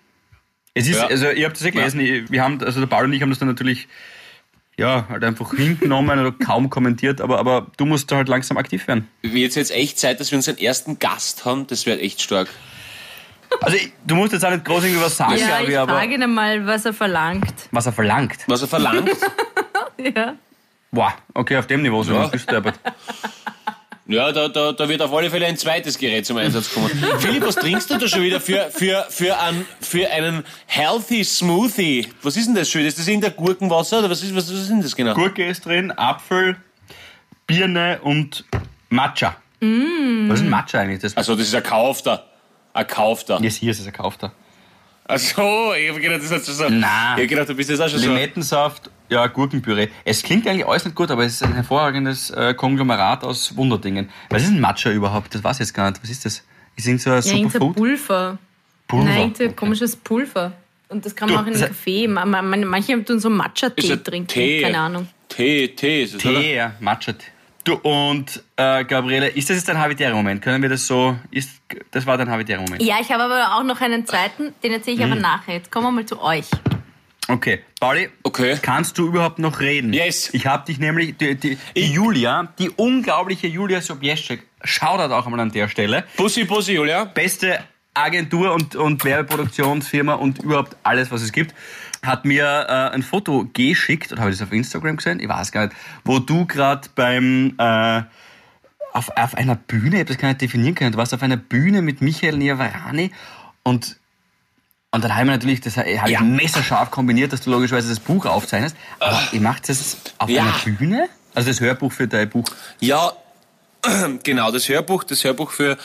[0.75, 1.07] Es ist, Ja.
[1.07, 3.31] also ihr habt das eh gelesen, ich- wir haben, also der Paul und ich haben
[3.31, 3.89] das dann natürlich,
[4.79, 8.87] ja, halt einfach hingenommen oder kaum kommentiert, aber, aber du musst da halt langsam aktiv
[8.87, 9.09] werden.
[9.23, 11.67] Jetzt jetzt echt Zeit, dass wir unseren ersten Gast haben.
[11.67, 12.49] Das wäre echt stark.
[13.63, 15.95] Also ich, du musst jetzt auch nicht groß irgendwie was sagen, Ja, ich ich, aber
[15.95, 17.69] frage ihn mal, was er verlangt.
[17.71, 18.37] was er verlangt.
[18.49, 19.11] Was er verlangt.
[19.99, 20.35] Ja.
[20.93, 22.25] Boah, okay, auf dem Niveau sind Ja.
[22.25, 22.79] wir gestolpert.
[24.09, 26.89] Ja, da, da, da wird auf alle Fälle ein zweites Gerät zum Einsatz kommen.
[27.19, 32.09] Philipp, was trinkst du da schon wieder für, für, für, einen, für einen Healthy Smoothie?
[32.23, 32.87] Was ist denn das schön?
[32.87, 35.15] Ist das irgendein Gurkenwasser oder was ist, was, was ist denn das genau?
[35.15, 36.57] Gurke ist drin, Apfel,
[37.49, 38.45] Birne und
[38.91, 39.37] Matcha.
[39.61, 41.01] Was ist ein Matcha eigentlich?
[41.01, 42.27] Das Also, das ist ein Kaufter.
[42.75, 43.41] Ein Kaufter.
[43.41, 44.33] Yes, hier ist es, er kauft er.
[45.09, 46.65] Ach so, ich hab gedacht, das hat schon so.
[46.69, 46.81] Nein.
[47.17, 48.09] Ich hab gedacht, du bist jetzt auch schon so.
[48.09, 49.89] Limettensaft, ja, Gurkenpüree.
[50.05, 54.11] Es klingt eigentlich alles nicht gut, aber es ist ein hervorragendes äh, Konglomerat aus Wunderdingen.
[54.31, 55.33] Was ist ein Matcha überhaupt?
[55.35, 56.03] Das weiß ich jetzt gar nicht.
[56.03, 56.43] Was ist das?
[56.75, 57.77] Ist irgend so ein Ja, Superfood?
[57.77, 58.39] Pulver.
[58.89, 59.05] Pulver.
[59.05, 59.53] Nein, Okay.
[59.55, 60.53] komisches Pulver.
[60.89, 62.07] Und das kann man Du, auch in den das- Kaffee.
[62.09, 64.29] Ma- ma- ma- Manche tun so Ist Matcha-Tee trinken.
[64.29, 64.61] Tee.
[64.63, 65.09] Keine Ahnung.
[65.29, 66.41] Tee, Tee ist es, oder?
[66.41, 67.15] Tee, ja, Matcha.
[67.67, 70.41] Du, und äh, Gabriele, ist das jetzt dein habitärer Moment?
[70.41, 71.51] Können wir das so, ist,
[71.91, 72.81] das war dein habitärer Moment?
[72.81, 75.11] Ja, ich habe aber auch noch einen zweiten, den erzähle ich Mhm.
[75.13, 75.55] aber nachher.
[75.55, 76.47] Jetzt kommen wir mal zu euch.
[77.27, 78.57] Okay, Pauli, Okay.
[78.63, 79.93] kannst du überhaupt noch reden?
[79.93, 80.31] Yes.
[80.33, 85.41] Ich habe dich nämlich, die, die, die Julia, die unglaubliche Julia Sobieschek, Shoutout auch einmal
[85.41, 87.03] an der Stelle, Bussi, Bussi, Julia.
[87.07, 87.59] beste
[87.95, 91.53] Agentur und, und Werbeproduktionsfirma und überhaupt alles, was es gibt,
[92.07, 95.21] hat mir äh, ein Foto geschickt, oder habe ich das auf Instagram gesehen?
[95.21, 97.55] Ich weiß gar nicht, wo du gerade beim...
[97.59, 98.03] Äh,
[98.93, 101.37] auf, auf einer Bühne, ich habe das gar nicht definieren können, du warst auf einer
[101.37, 103.11] Bühne mit Michael Niavarani
[103.63, 103.97] und
[104.93, 106.23] und dann habe ich mir natürlich, das habe ich Ja.
[106.23, 108.75] messerscharf kombiniert, dass du logischerweise das Buch aufzeichnest.
[108.99, 110.43] Aber ihr macht das auf Ja.
[110.45, 111.11] einer Bühne?
[111.35, 112.47] Also das Hörbuch für dein Buch.
[112.81, 113.13] Ja,
[114.23, 115.77] genau, das Hörbuch, das Hörbuch für,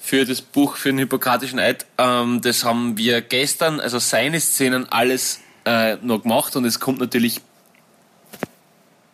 [0.00, 4.90] für das Buch für den Hippokratischen Eid, ähm, das haben wir gestern, also seine Szenen
[4.90, 7.40] alles äh, noch gemacht und es kommt natürlich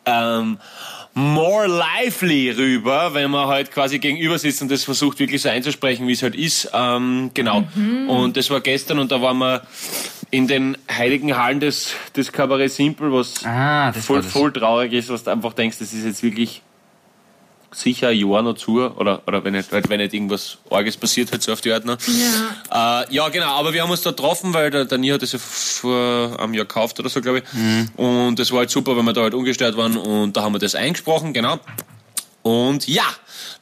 [0.07, 0.59] ähm,
[1.15, 6.07] more lively rüber, wenn man halt quasi gegenüber sitzt und das versucht wirklich so einzusprechen,
[6.07, 6.71] wie es halt ist.
[6.73, 7.65] Ähm, genau.
[8.09, 9.63] Und das war gestern und da waren wir
[10.31, 15.25] in den heiligen Hallen des, des Cabaret Simple, was Ah, voll, voll traurig ist, was
[15.25, 16.63] du einfach denkst, das ist jetzt wirklich
[17.73, 21.43] sicher ein Jahr noch zu, oder, oder wenn, nicht, wenn nicht irgendwas Arges passiert halt
[21.43, 21.99] so auf die Art noch.
[22.71, 23.03] Ja.
[23.03, 25.39] Äh, ja, genau, aber wir haben uns da getroffen, weil der Dani hat das ja
[25.39, 27.45] vor einem Jahr gekauft oder so, glaube ich.
[27.53, 27.89] Mhm.
[27.97, 30.59] Und das war halt super, weil wir da halt ungestört waren und da haben wir
[30.59, 31.61] das eingesprochen, genau.
[32.43, 33.05] Und ja,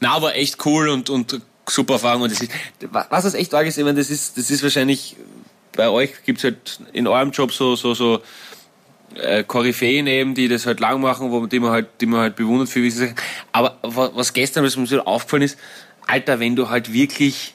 [0.01, 2.23] na, war echt cool und, und super Erfahrung.
[2.23, 2.51] Und das ist,
[2.91, 5.17] was das echt arg ist, ich meine, das ist, das ist wahrscheinlich,
[5.77, 8.23] bei euch gibt's halt in eurem Job so, so, so,
[9.15, 12.37] äh, Koryphäen eben, die das halt lang machen, wo, die man halt, die man halt
[12.37, 13.17] bewundert für gewisse Sachen.
[13.53, 15.59] Aber was gestern, was mir so aufgefallen ist,
[16.07, 17.55] Alter, wenn du halt wirklich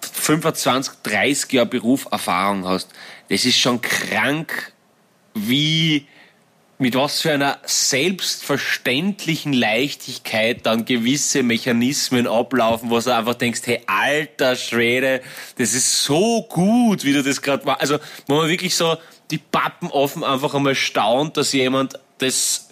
[0.00, 2.90] 25, 30 Jahre Berufserfahrung hast,
[3.28, 4.72] das ist schon krank,
[5.34, 6.06] wie,
[6.78, 13.80] mit was für einer selbstverständlichen Leichtigkeit dann gewisse Mechanismen ablaufen, wo du einfach denkst, hey,
[13.86, 15.22] alter Schwede,
[15.58, 17.80] das ist so gut, wie du das gerade machst.
[17.80, 18.96] Also, wo man wirklich so
[19.32, 22.68] die Pappen offen einfach einmal staunt, dass jemand das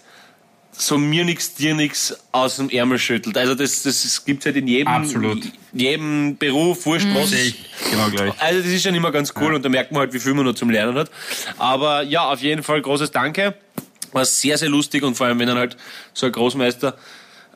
[0.72, 3.36] so mir nix, dir nix aus dem Ärmel schüttelt.
[3.36, 5.42] Also das, das, das gibt's halt in jedem, Absolut.
[5.72, 7.14] jedem Beruf, wurscht Mhm.
[7.16, 7.30] was.
[7.90, 8.32] Genau gleich.
[8.40, 10.44] Also das ist schon immer ganz cool und da merkt man halt, wie viel man
[10.46, 11.10] noch zum Lernen hat.
[11.58, 13.54] Aber ja, auf jeden Fall großes Danke.
[14.12, 15.76] War sehr, sehr lustig und vor allem, wenn dann halt
[16.14, 16.96] so ein Großmeister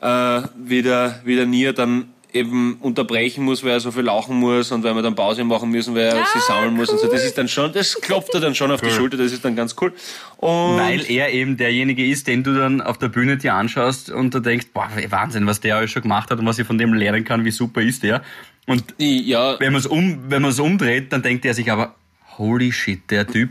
[0.01, 4.83] äh, wieder, wieder Nier dann eben unterbrechen muss, weil er so viel lauchen muss und
[4.83, 7.07] weil wir dann Pause machen müssen, weil er Ah, sich sammeln muss und so.
[7.07, 9.55] Das ist dann schon, das klopft er dann schon auf die Schulter, das ist dann
[9.55, 9.93] ganz cool.
[10.37, 14.33] Und Weil er eben derjenige ist, den du dann auf der Bühne dir anschaust und
[14.33, 16.93] du denkst, boah, Wahnsinn, was der alles schon gemacht hat und was ich von dem
[16.93, 18.21] lernen kann, wie super ist der.
[18.67, 21.95] Und ja, wenn man es um, wenn man es umdreht, dann denkt er sich aber,
[22.37, 23.49] holy shit, der Typ,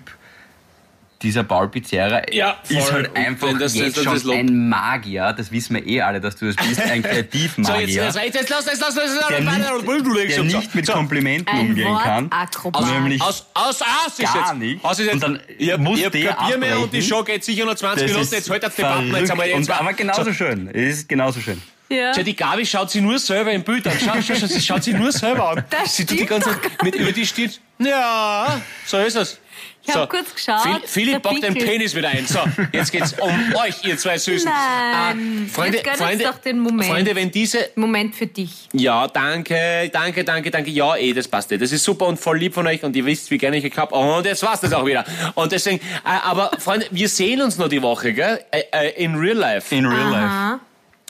[1.25, 5.35] dieser Paul Pizzerra Ja, ist halt einfach das- jetzt das- schon ein Magier.
[5.37, 7.81] Das wissen wir eh alle, dass du das bist, ein so, Kreativmagier.
[7.87, 11.49] jetzt, jetzt, jetzt, jetzt lass, jetzt lass, jetzt lass, der nicht, der nicht mit Komplimenten
[11.49, 12.25] Ein umgehen kann.
[12.31, 12.87] Wortakrobat.
[12.93, 14.57] Nämlich Aus, aus, aus ist Gar jetzt.
[14.59, 14.85] nicht.
[14.85, 15.15] Aus ist jetzt.
[15.15, 17.03] Und dann hab, muss hab der Bier mehr und die.
[17.03, 18.35] Show geht sicher noch 20 das Minuten.
[18.35, 19.15] Jetzt halt das Debatten.
[19.17, 19.57] Jetzt haben wir jetzt.
[19.57, 20.69] Und, aber genauso schön.
[20.73, 21.61] Es ist genauso schön.
[21.91, 22.13] Ja.
[22.13, 23.93] Tja, die Gabi schaut sie nur selber im Bild an.
[24.03, 25.65] Schau, schau, schau, sie schaut sie nur selber an.
[25.71, 27.51] Das sie tut die ganze Zeit mit über die Stirn.
[27.79, 29.39] Ja, so ist es.
[29.87, 31.55] Ich hab kurz geschaut, Phil- Philipp packt den.
[31.55, 32.27] Penis wieder ein.
[32.27, 32.39] So,
[32.73, 34.51] jetzt geht's um euch, ihr zwei Süßen.
[34.51, 36.89] Nein, Ah, Freunde, jetzt Freunde, doch den Moment.
[36.91, 38.69] Freunde, wenn diese Moment für dich.
[38.73, 40.71] ja, danke, danke, danke, danke.
[40.71, 41.59] Ja, eh, das passt eh.
[41.59, 43.77] Das ist super und voll lieb von euch und ihr wisst, wie gerne ich euch
[43.77, 43.93] hab.
[43.93, 45.05] Und jetzt war's das auch wieder.
[45.35, 48.41] Und deswegen, äh, aber Freunde, wir sehen uns noch die Woche, gell?
[48.53, 49.75] Äh, äh, in real life.
[49.75, 50.61] In real Aha.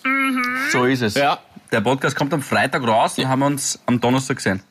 [0.03, 0.71] life.
[0.73, 1.15] So ist es.
[1.15, 1.39] Ja.
[1.73, 4.63] Der Podcast kommt am Freitag raus und haben wir uns am Donnerstag gesehen.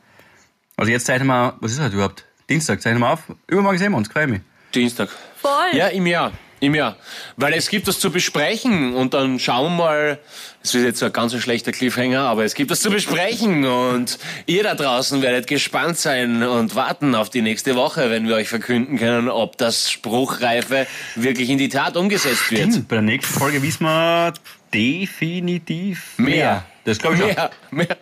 [0.77, 2.25] Also jetzt zeichnen wir, was ist heute überhaupt?
[2.49, 3.21] Dienstag zeichnen wir auf.
[3.47, 4.41] Übermorgen sehen wir uns, freue mich.
[4.73, 5.09] Dienstag.
[5.41, 5.77] Voll.
[5.77, 6.31] Ja, im Jahr.
[6.59, 6.95] Im Jahr.
[7.35, 10.19] Weil es gibt was zu besprechen und dann schauen wir mal,
[10.63, 14.17] es ist jetzt so ein ganz schlechter Cliffhanger, aber es gibt was zu besprechen und
[14.45, 18.47] ihr da draußen werdet gespannt sein und warten auf die nächste Woche, wenn wir euch
[18.47, 22.71] verkünden können, ob das Spruchreife wirklich in die Tat umgesetzt wird.
[22.71, 24.33] Stimmt, bei der nächsten Folge wissen wir
[24.73, 26.63] definitiv mehr.
[26.85, 27.27] Das glaube ich auch.
[27.27, 27.97] Mehr, mehr, Mehr,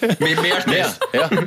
[0.00, 0.60] mehr mehr.
[0.60, 0.98] Stress.
[1.12, 1.30] Ja.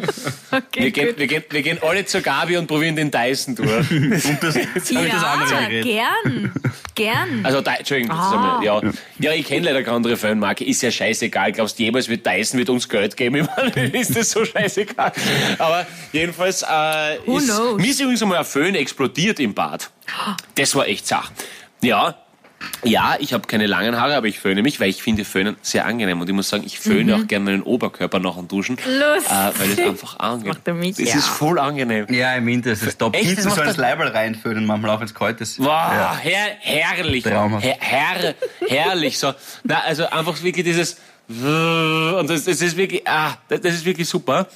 [0.53, 3.69] Okay, Wir, gehen, wir, gehen, wir gehen alle zur Gabi und probieren den Dyson durch.
[3.91, 4.11] Und
[4.41, 6.51] das, ich das andere Ja, gern.
[6.93, 7.39] Gern.
[7.45, 8.59] Also, Dy- Entschuldigung, Ah.
[8.61, 8.81] ja.
[9.19, 11.53] ja, ich kenne leider keine andere Fanmarke, ist ja scheißegal.
[11.53, 13.47] Glaubst du jemals wird Dyson wird uns Geld geben?
[13.65, 15.13] Ich meine, ist das so scheißegal?
[15.57, 17.81] Aber jedenfalls, äh, Who ist, knows?
[17.81, 19.89] mir ist übrigens einmal ein Föhn explodiert im Bad.
[20.55, 21.31] Das war echt Sach.
[21.81, 22.20] Ja,
[22.83, 25.85] ja, ich habe keine langen Haare, aber ich föhne mich, weil ich finde Föhnen sehr
[25.85, 26.21] angenehm.
[26.21, 28.75] Und ich muss sagen, ich föhne auch gerne meinen Oberkörper nach dem Duschen.
[28.75, 28.91] Mhm.
[28.99, 29.31] Lustig.
[29.31, 31.15] Äh, weil es einfach angenehm macht er mich, Das ja.
[31.17, 32.05] ist voll angenehm.
[32.13, 33.15] Ja, im Winter ist es top.
[33.15, 33.25] Echt?
[33.25, 35.59] Hinten Das so ins Leiberl reinfüllen, manchmal auch wenn es kalt ist.
[35.59, 36.17] Wow, Ja.
[36.17, 37.23] her, herrlich.
[37.23, 37.65] Traumhaft.
[37.65, 38.35] Her, her,
[38.67, 39.17] herrlich.
[39.19, 39.33] So.
[39.63, 40.97] Na, also einfach wirklich dieses
[41.27, 44.47] und das, das ist wirklich, ah, das, das ist wirklich super.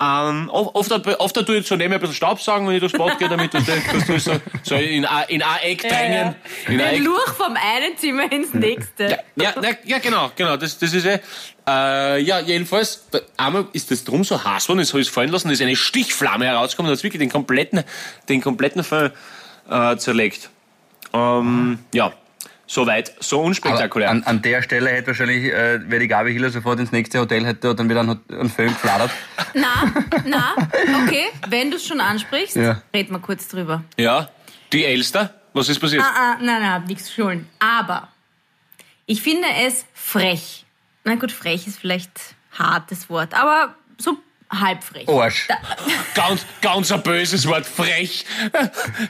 [0.00, 3.18] Ähm, oft, oft, tue ich so neben mir ein bisschen Staubsaugen, wenn ich durchs Bad
[3.18, 6.34] gehe, damit das, das, so, so in, ein- in ein Eck drängen.
[6.66, 7.04] In ein Den.
[7.04, 9.20] Luch vom einen Zimmer ins nächste.
[9.36, 11.20] Ja, ja, ja, genau, genau, das, das ist eh.
[11.66, 15.30] Äh, ja, jedenfalls, da, einmal ist das drum so heiß worden, das habe ich fallen
[15.30, 17.84] lassen, da ist eine Stichflamme herausgekommen und hat wirklich den kompletten,
[18.28, 19.12] den kompletten Fall
[19.70, 20.50] äh, zerlegt.
[21.12, 22.12] Ähm, ja,
[22.74, 24.10] soweit, so unspektakulär.
[24.10, 27.46] an, an der Stelle hätte wahrscheinlich, äh, wäre die Gabi Hiller sofort ins nächste Hotel
[27.46, 29.10] hätte und dann wieder einen, einen Föhn gefladert.
[29.54, 29.92] Na,
[30.24, 30.54] na,
[31.04, 32.82] okay, wenn du es schon ansprichst, Ja.
[32.92, 33.84] red mal kurz drüber.
[33.96, 34.28] ja,
[34.72, 36.02] die Elster, was ist passiert?
[36.02, 37.48] Ah, ah, nein, nein, hab nichts schulden.
[37.60, 38.08] Aber
[39.06, 40.64] ich finde es frech.
[41.04, 42.10] Na gut, frech ist vielleicht
[42.58, 44.16] hartes Wort, aber so
[44.50, 45.08] halb frech.
[45.08, 45.46] Arsch.
[46.14, 48.24] Ganz, ganz ein böses Wort, frech.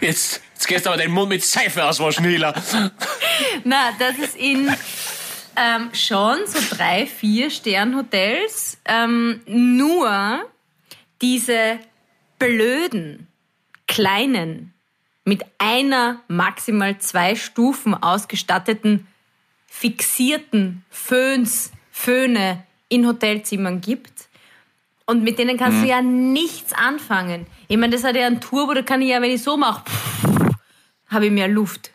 [0.01, 2.55] Jetzt, jetzt gehst du aber den Mund mit Seife auswaschen, Hila.
[3.65, 4.75] Na, das ist in
[5.57, 10.41] ähm, schon so drei, vier Sternhotels ähm, nur
[11.21, 11.79] diese
[12.39, 13.29] blöden,
[13.87, 14.73] kleinen,
[15.27, 19.07] mit einer, maximal zwei Stufen ausgestatteten
[19.67, 24.29] fixierten Föhns, Föhne in Hotelzimmern gibt.
[25.05, 27.47] Und mit denen kannst du ja nichts anfangen.
[27.69, 29.85] Ich meine, das hat ja einen Turbo, da kann ich ja, wenn ich so mache,
[31.15, 31.91] habe ich mehr Luft.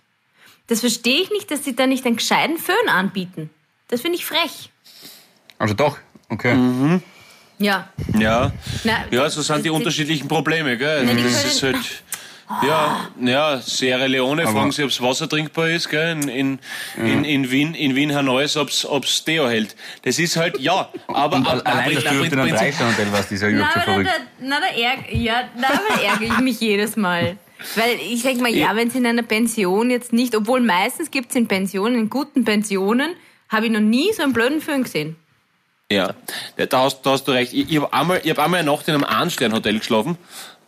[0.68, 3.50] Das verstehe ich nicht, dass sie da nicht einen gescheiten Föhn anbieten.
[3.90, 4.70] Das finde ich frech.
[5.58, 5.98] Also doch,
[6.30, 6.54] okay.
[6.54, 7.02] Mhm.
[7.58, 7.90] Ja.
[8.18, 8.54] Ja.
[8.84, 11.06] Na, Ja, so sind die das- unterschiedlichen Probleme, gell?
[11.06, 11.78] Die das ist halt.
[12.64, 16.14] Ja, ja, Sierra Leone fragen sie, ob das Wasser trinkbar ist, gell?
[16.14, 16.60] In, in,
[16.98, 19.76] in, in Wien, in Wien Hanoi, ob's, ob's Deo hält.
[20.04, 23.12] Das ist halt, ja, aber, Und aber, allein, dass du auf aber den Prinzip- Drei-Sterne-Hotel
[23.12, 24.26] warst, ist ja Na, überhaupt schon aber da, verrückt.
[24.40, 27.38] da, na, da, ärg ja, na, aber ärgere ich mich jedes Mal.
[27.76, 31.30] Weil ich denke mal, ja, wenn es in einer Pension jetzt nicht, obwohl meistens gibt
[31.32, 33.12] es in Pensionen, in guten Pensionen,
[33.50, 35.16] habe ich noch nie so einen blöden Föhn gesehen.
[35.92, 36.14] Ja,
[36.56, 37.52] da hast, da hast du recht.
[37.54, 40.18] Ich, ich habe einmal, ich hab einmal eine Nacht in einem Ein-Stern-Hotel geschlafen.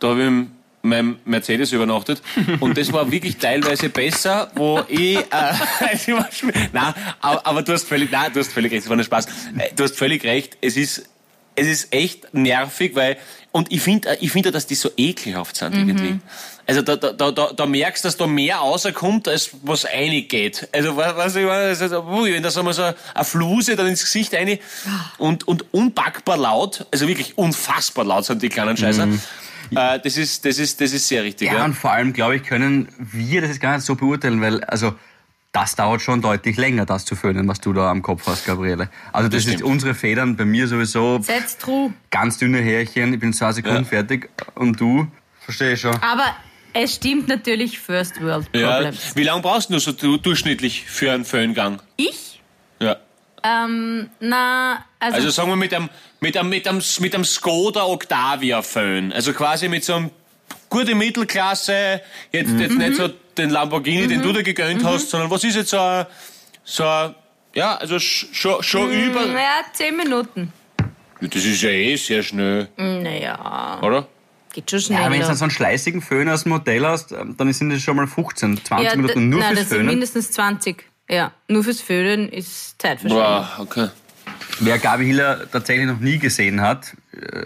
[0.00, 0.50] Da habe ich im
[0.84, 2.20] meinem Mercedes übernachtet.
[2.58, 5.22] Und das war wirklich teilweise besser, wo ich, äh,
[5.96, 6.26] schwer-
[6.72, 9.26] nein, aber, aber du hast völlig, nein, du hast völlig recht, es war nur Spaß.
[9.58, 11.08] Äh, Du hast völlig recht, es ist,
[11.54, 13.16] es ist echt nervig, weil,
[13.52, 16.18] und ich finde, ich finde, dass die so ekelhaft sind irgendwie.
[16.66, 20.68] Also da, da, da, da, merkst du, dass da mehr rauskommt, als was reingeht.
[20.72, 24.02] Also was, ich meine, also, ui, wenn da so mal so eine Fluse dann ins
[24.02, 24.58] Gesicht rein
[25.18, 29.08] und, und unpackbar laut, also wirklich unfassbar laut sind die kleinen Scheißer.
[29.74, 31.64] Äh, das ist, das ist, das ist sehr richtig, Ja, ja.
[31.64, 34.94] und vor allem, glaube ich, können wir das jetzt gar nicht so beurteilen, weil, also,
[35.52, 38.88] das dauert schon deutlich länger, das zu föhnen, was du da am Kopf hast, Gabriele.
[39.12, 41.92] Also, das, Das ist unsere Federn, bei mir sowieso That's true.
[42.10, 43.88] ganz dünne Härchen, ich bin zwei Sekunden Ja.
[43.88, 45.06] fertig und du,
[45.40, 45.94] verstehe ich schon.
[46.02, 46.34] Aber
[46.74, 48.72] es stimmt natürlich First World ja.
[48.74, 49.14] Problems.
[49.16, 51.80] Wie lange brauchst du so du, durchschnittlich für einen Föhngang?
[51.96, 52.40] Ich?
[52.80, 52.96] Ja.
[53.44, 55.88] Ähm, na, also, Also sagen wir mit einem,
[56.20, 59.12] mit einem, mit einem, mit einem Skoda Octavia Föhn.
[59.12, 60.10] Also quasi mit so einem
[60.68, 65.42] gute Mittelklasse, jetzt, jetzt nicht so den Lamborghini, den du dir gegönnt hast, sondern was
[65.44, 66.06] ist jetzt so ein,
[66.64, 67.14] so ein,
[67.54, 70.52] ja, also sch- schon, schon über, naja, zehn Minuten.
[71.20, 74.06] das ist ja eh sehr schnell, Naja, oder?
[74.52, 75.10] Geht schon Ja, schneller.
[75.10, 78.06] wenn du so einen schleißigen Föhn aus dem Hotel hast, dann sind das schon mal
[78.06, 79.90] 15, 20 ja, Minuten nur nein, fürs das sind Föhnen.
[79.90, 80.84] mindestens 20.
[81.08, 83.18] Ja, nur fürs Föhnen ist Zeitverschwendung.
[83.18, 83.88] Boah, okay.
[84.60, 86.96] Wer Gabi Hiller tatsächlich noch nie gesehen hat,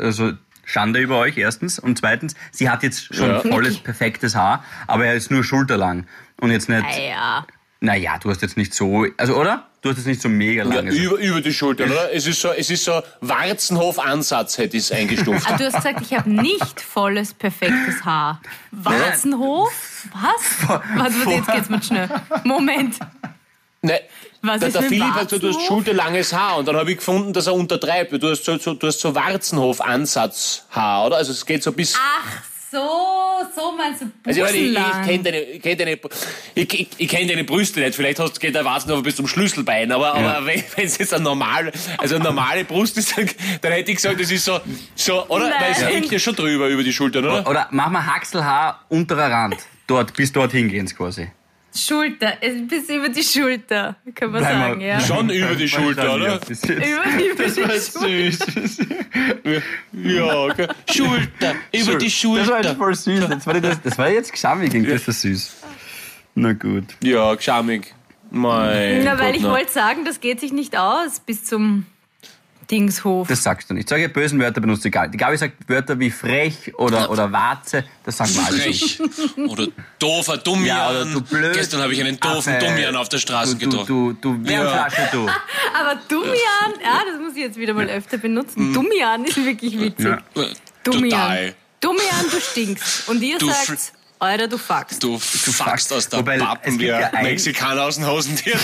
[0.01, 0.33] also
[0.65, 3.41] Schande über euch erstens und zweitens, sie hat jetzt schon Ja.
[3.41, 6.07] volles, perfektes Haar, aber er ist nur schulterlang
[6.41, 7.47] und jetzt nicht, Ah, ja.
[7.87, 9.65] Naja, du hast jetzt nicht so, also oder?
[9.81, 10.91] Du hast jetzt nicht so mega Ja, lange.
[10.91, 12.13] über, über die Schulter, oder?
[12.13, 15.47] Es ist so, es ist so Warzenhof-Ansatz, hätte ich es eingestuft.
[15.49, 18.41] Ah, du hast gesagt, ich habe nicht volles, perfektes Haar.
[18.73, 19.73] Warzenhof?
[20.13, 20.69] Was?
[20.69, 22.09] Warte, warte, jetzt geht's mal schnell.
[22.43, 22.97] Moment.
[23.83, 24.01] Nein,
[24.43, 26.97] Was der, ist der Philipp hat gesagt, du hast schulterlanges Haar und dann habe ich
[26.99, 28.11] gefunden, dass er untertreibt.
[28.21, 31.17] Du hast so, so, du hast so Warzenhof-Ansatzhaar, oder?
[31.19, 31.95] Also es geht so bis...
[31.97, 32.43] Ach
[32.77, 35.99] so, so meinst du Also ich, meine, ich, ich kenne deine, ich kenn deine,
[36.55, 37.95] ich, ich, ich kenn deine Brüste nicht.
[37.95, 39.93] Vielleicht hast, geht der Warzenhof bis zum Schlüsselbein.
[39.93, 43.29] Aber, aber wenn es jetzt eine normale, also eine normale Brust ist, dann,
[43.63, 44.61] dann hätte ich gesagt, das ist so,
[44.95, 45.51] so oder?
[45.59, 45.95] Weil es Nein.
[45.95, 47.49] hängt ja schon drüber über die Schultern, oder?
[47.49, 51.29] Oder mach mal Haxelhaar unterer Rand, dort, bis dorthin gehen quasi.
[51.77, 55.01] Schulter, es bis über die Schulter, kann man Bleib mal- sagen, ja.
[55.01, 56.39] Schon über die Schulter, oder?
[56.39, 57.81] Das Über, über die Schulter.
[57.81, 58.39] Süß.
[59.93, 60.69] ja, okay.
[60.91, 62.61] Schulter, über die Das war Schulter.
[62.63, 63.29] jetzt voll süß.
[63.29, 65.57] Das war, das, das war jetzt geschammig, das war süß.
[66.35, 66.85] Na gut.
[67.03, 67.95] Ja, geschamig.
[68.31, 71.87] Mein Na, weil Gott, ich wollte sagen, das geht sich nicht aus bis zum
[72.71, 73.29] Dingshof.
[73.29, 73.89] Das sagst du nicht.
[73.89, 75.11] Solche bösen Wörter benutzt du egal.
[75.11, 78.61] Die Gabi sagt Wörter wie frech oder, oder Warze, das sagt man alles.
[78.63, 79.01] Frech.
[79.49, 80.67] Oder doofer Dummian.
[80.67, 81.55] Ja, oder du blöd.
[81.55, 82.67] Gestern habe ich einen doofen Affe.
[82.67, 84.19] Dummian auf der Straße Du, du, getroffen.
[84.21, 85.29] du, du Wärmflasche, du.
[85.79, 88.73] Aber Dumian, ja, das muss ich jetzt wieder mal öfter benutzen.
[88.73, 90.07] Dumian ist wirklich witzig.
[90.07, 90.19] Ja.
[90.85, 91.11] Dumian.
[91.11, 91.55] Total.
[91.81, 93.09] Dumian, du stinkst.
[93.09, 95.03] Und ihr Du sagt, Alter, du fuckst.
[95.03, 98.59] Du fuckst aus der Wobei, es Pappen wie ja Mexikaner aus den Hosentieren.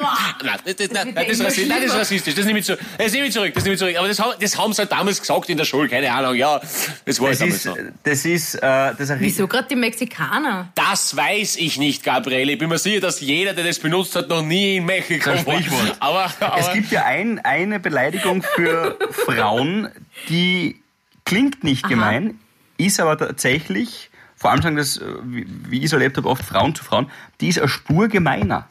[0.00, 0.08] Wow.
[0.44, 2.34] Nein, das, das, nein, das, ist rassistisch, nein, das ist rassistisch.
[2.34, 3.52] Das nehme ich, zu, das nehme ich zurück.
[3.54, 3.96] Das nehme ich zurück.
[3.96, 5.88] Aber das, haben- das haben sie halt damals gesagt in der Schule.
[5.88, 6.34] Keine Ahnung.
[6.34, 6.60] Ja,
[7.06, 7.76] das war Das damals ist, so.
[8.02, 10.68] das ist, äh, das ist ein Wieso gerade die Mexikaner?
[10.74, 12.52] Das weiß ich nicht, Gabriele.
[12.52, 15.60] Ich bin mir sicher, dass jeder, der das benutzt hat, noch nie in Mexiko war.
[16.00, 19.88] Aber, aber Es gibt ja ein, eine Beleidigung für Frauen,
[20.28, 20.82] die
[21.24, 22.38] klingt nicht gemein,
[22.76, 24.10] ist aber tatsächlich,
[24.44, 27.48] vor allem sagen das, äh, wie ich es erlebt habe, oft Frauen zu Frauen, die
[27.48, 28.68] ist eine Spur gemeiner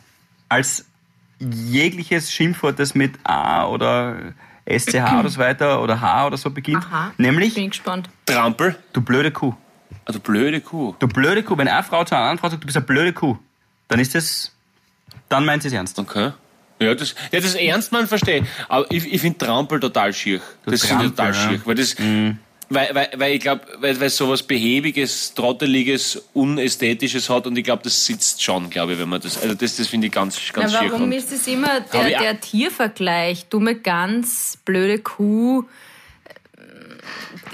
[0.47, 0.85] als
[1.39, 4.33] jegliches Schimpfwort, das mit A oder
[4.69, 6.85] SCH oder so weiter oder H oder so beginnt.
[6.85, 7.11] Aha.
[7.17, 8.07] Bin Nämlich, ich gespannt.
[8.27, 8.75] Trampel.
[8.93, 9.55] du blöde Kuh.
[10.05, 10.93] Also blöde Kuh.
[10.99, 11.57] Du blöde Kuh.
[11.57, 13.39] Wenn eine Frau zu einer anderen Frau sagt, du bist eine blöde Kuh,
[13.87, 14.55] dann ist das,
[15.27, 15.97] dann meint sie es ernst.
[15.97, 16.33] Okay.
[16.77, 18.45] Ja, das, ja, das ernst man verstehe.
[18.69, 20.39] Aber ich, ich finde Trampel total schier.
[20.65, 21.33] Das Trampel, total ja.
[21.33, 21.61] schier.
[21.65, 21.95] Weil das,
[22.73, 27.83] Weil, weil, weil ich glaube, weil, weil sowas Behäbiges, Trotteliges, Unästhetisches hat und ich glaube,
[27.83, 29.41] das sitzt schon, glaube ich, wenn man das.
[29.41, 32.39] Also das, das finde ich ganz, ganz Na, warum ist es immer der, ich der
[32.39, 33.45] Tiervergleich?
[33.45, 35.65] Dumme Gans, blöde Kuh,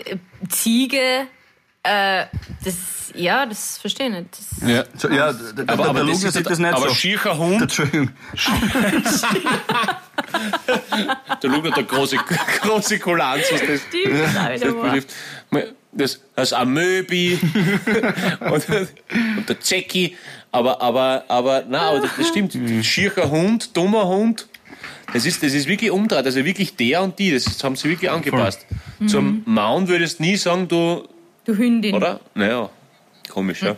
[0.06, 0.16] äh,
[0.48, 1.28] Ziege.
[1.84, 2.26] Äh,
[2.64, 2.76] das,
[3.16, 4.30] ja, das verstehe ich nicht.
[4.32, 4.84] Das, Ja.
[4.98, 6.94] So, ja, der, der, Aber, der aber, das Lukas ist, sieht das nicht aber so.
[6.94, 8.10] schiercher Hund, Entschuldigung.
[11.42, 12.18] der Luca, der große,
[12.62, 15.14] große Kulanz, was das stimmt, das das betrifft.
[15.92, 17.40] Das, das Amöbi
[18.42, 20.18] und, und der Zecki.
[20.52, 22.56] Aber, aber, aber, nein, aber das, das stimmt.
[22.86, 24.48] Schiercher Hund, dummer Hund.
[25.14, 26.26] Das ist, das ist wirklich umdreht.
[26.26, 27.32] Also wirklich der und die.
[27.32, 28.66] Das haben sie wirklich angepasst.
[29.08, 31.08] Zum Maun würdest du nie sagen, du,
[31.50, 31.96] du Hündin.
[31.96, 32.20] oder?
[32.36, 32.70] Naja,
[33.30, 33.76] komisch, ja.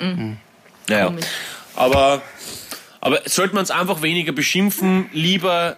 [0.87, 1.05] Naja.
[1.07, 1.25] Komisch.
[1.75, 2.21] Aber,
[2.99, 5.77] aber sollte man es einfach weniger beschimpfen, lieber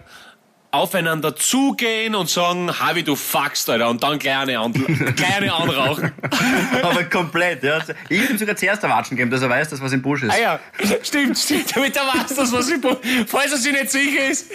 [0.74, 4.74] aufeinander zugehen und sagen, Havi, du fuckst, Alter, und dann kleine, an,
[5.16, 6.12] kleine anrauchen.
[6.82, 7.78] Aber komplett, ja.
[8.10, 10.34] Ich habe ihm sogar zuerst erwatschen gegeben, dass er weiß, dass was im Busch ist.
[10.34, 10.60] Ah ja,
[11.04, 12.80] stimmt, stimmt, damit er weiß, dass was ich,
[13.28, 14.52] falls er sich nicht sicher ist.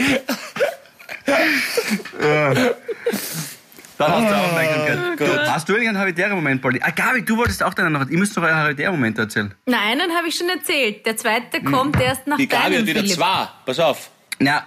[3.98, 5.18] Dann hast du Aufmerksamkeit.
[5.20, 6.80] Du, hast du irgendeinen habitären Moment, Pauli?
[6.82, 8.08] Ah, Gabi, du wolltest auch deinen noch.
[8.08, 9.52] Ihr müsst doch euren habitären Moment erzählen.
[9.66, 11.04] Nein, einen habe ich schon erzählt.
[11.04, 13.16] Der zweite kommt erst nach Die Gabi deinem hat wieder Philipp.
[13.16, 13.48] zwei.
[13.66, 14.10] Pass auf.
[14.38, 14.66] Na,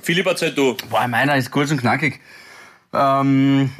[0.00, 0.76] Philipp, erzähl du.
[0.88, 2.20] boah, meiner ist kurz und knackig.
[2.92, 3.70] Ähm,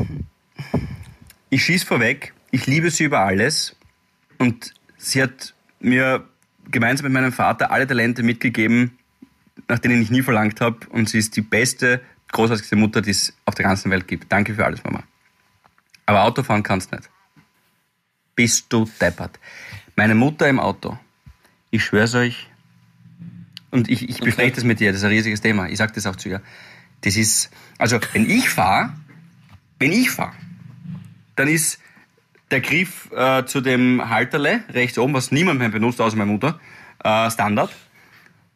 [1.50, 2.33] ich schieß vorweg.
[2.50, 3.76] Ich liebe sie über alles.
[4.38, 6.24] Und sie hat mir
[6.70, 8.98] gemeinsam mit meinem Vater alle Talente mitgegeben,
[9.68, 10.79] nach denen ich nie verlangt habe.
[10.90, 12.00] Und sie ist die beste,
[12.33, 14.31] großartigste Mutter, die es auf der ganzen Welt gibt.
[14.31, 15.03] Danke für alles, Mama.
[16.07, 17.09] Aber Autofahren kannst nicht.
[18.35, 19.38] Bist du deppert.
[19.97, 20.99] Meine Mutter im Auto.
[21.71, 22.49] Ich schwör's euch.
[23.71, 25.69] Und ich, ich bespreche das mit dir, das ist ein riesiges Thema.
[25.69, 26.43] Ich sag das auch zu ihr.
[27.03, 28.93] Das ist, also, wenn ich fahre,
[29.79, 30.33] wenn ich fahre,
[31.37, 31.79] dann ist
[32.51, 36.61] der Griff äh, zu dem Halterle rechts oben, was niemand mehr benutzt, außer meine Mutter,
[37.05, 37.71] äh, Standard.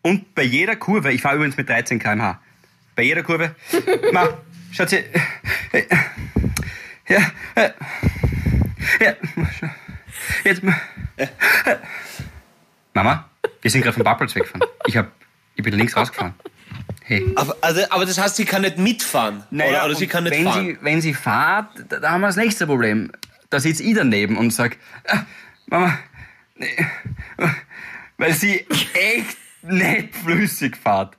[0.03, 2.41] Und bei jeder Kurve, ich fahre übrigens mit 13 km/h,
[2.95, 3.55] bei jeder Kurve,
[4.13, 4.29] ma,
[4.73, 5.05] schaut sie,
[7.09, 7.19] ja,
[7.55, 7.71] äh,
[9.01, 9.15] ja,
[10.45, 10.63] jetzt,
[11.17, 11.27] äh,
[12.95, 13.29] Mama,
[13.61, 14.69] wir sind gerade vom Parkplatz weggefahren.
[14.87, 15.11] Ich, hab,
[15.57, 16.35] ich bin links rausgefahren.
[17.03, 17.33] Hey.
[17.37, 19.45] Aber, also, aber das heißt, sie kann nicht mitfahren.
[19.51, 20.67] oder, oder sie kann nicht wenn fahren.
[20.67, 23.13] Sie, wenn sie fahrt, da, da haben wir das nächste Problem.
[23.51, 24.79] Da sitzt ich daneben und sag,
[25.09, 25.25] ah,
[25.67, 25.99] Mama,
[26.57, 26.75] nee,
[28.17, 31.17] weil sie echt nicht flüssig fährt.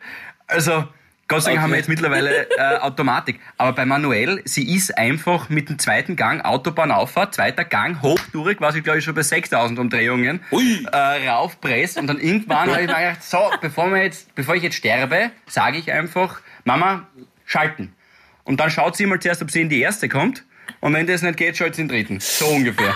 [0.48, 0.88] Also,
[1.28, 1.64] Gott sei Dank Okay.
[1.64, 3.40] haben wir jetzt mittlerweile äh, Automatik.
[3.58, 8.72] Aber bei manuell, sie ist einfach mit dem zweiten Gang Autobahnauffahrt, zweiter Gang, hochdurch, war
[8.72, 10.86] sie glaube ich schon bei 6000 Umdrehungen, Ui.
[10.92, 14.62] äh, raufpresst und dann irgendwann habe ich mir gedacht, so, bevor, wir jetzt, bevor ich
[14.64, 17.08] jetzt sterbe, sage ich einfach, Mama,
[17.46, 17.96] schalten.
[18.44, 20.44] Und dann schaut sie mal zuerst, ob sie in die erste kommt.
[20.80, 22.20] Und wenn das nicht geht, schaltet sie in den dritten.
[22.20, 22.94] So ungefähr.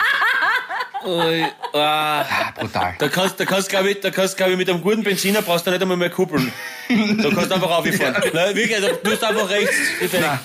[1.04, 2.22] Ui, ah.
[2.22, 2.94] Ah, brutal.
[3.00, 5.66] Da kannst, da kannst, glaube ich, da kannst, glaube ich, mit einem guten Benziner brauchst
[5.66, 6.52] du nicht einmal mehr kuppeln.
[6.90, 8.16] Du einfach auffahren.
[8.34, 9.76] Nein, wirklich, also, du hast einfach rechts.
[10.12, 10.40] Ja,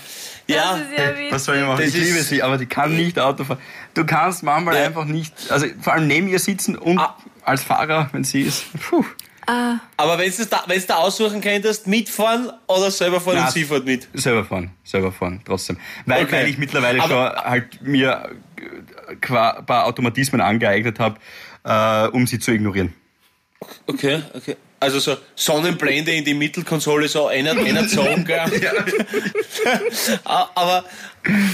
[0.46, 0.78] ja.
[1.30, 1.78] Was soll ich machen?
[1.82, 3.58] Das ich liebe sie, aber die kann nicht Auto fahren.
[3.94, 4.84] Du kannst manchmal Ja.
[4.84, 7.16] einfach nicht, also vor allem neben ihr sitzen und Ah.
[7.42, 8.64] als Fahrer, wenn sie ist.
[8.80, 9.04] Puh.
[9.46, 13.64] aber wenn du da, wenn's da aussuchen könntest, mitfahren oder selber fahren Na, und sie
[13.64, 14.08] fährt mit.
[14.14, 15.78] Selber fahren, selber fahren, trotzdem.
[16.06, 16.32] Weil, Okay.
[16.32, 21.18] weil ich mittlerweile Aber- schon halt mir äh, ein paar Automatismen angeeignet habe,
[21.64, 22.92] äh, um sie zu ignorieren.
[23.86, 24.56] Okay, okay.
[24.84, 28.44] Also so Sonnenblende in die Mittelkonsole, so einer, einer Zone, gell?
[30.24, 30.84] aber,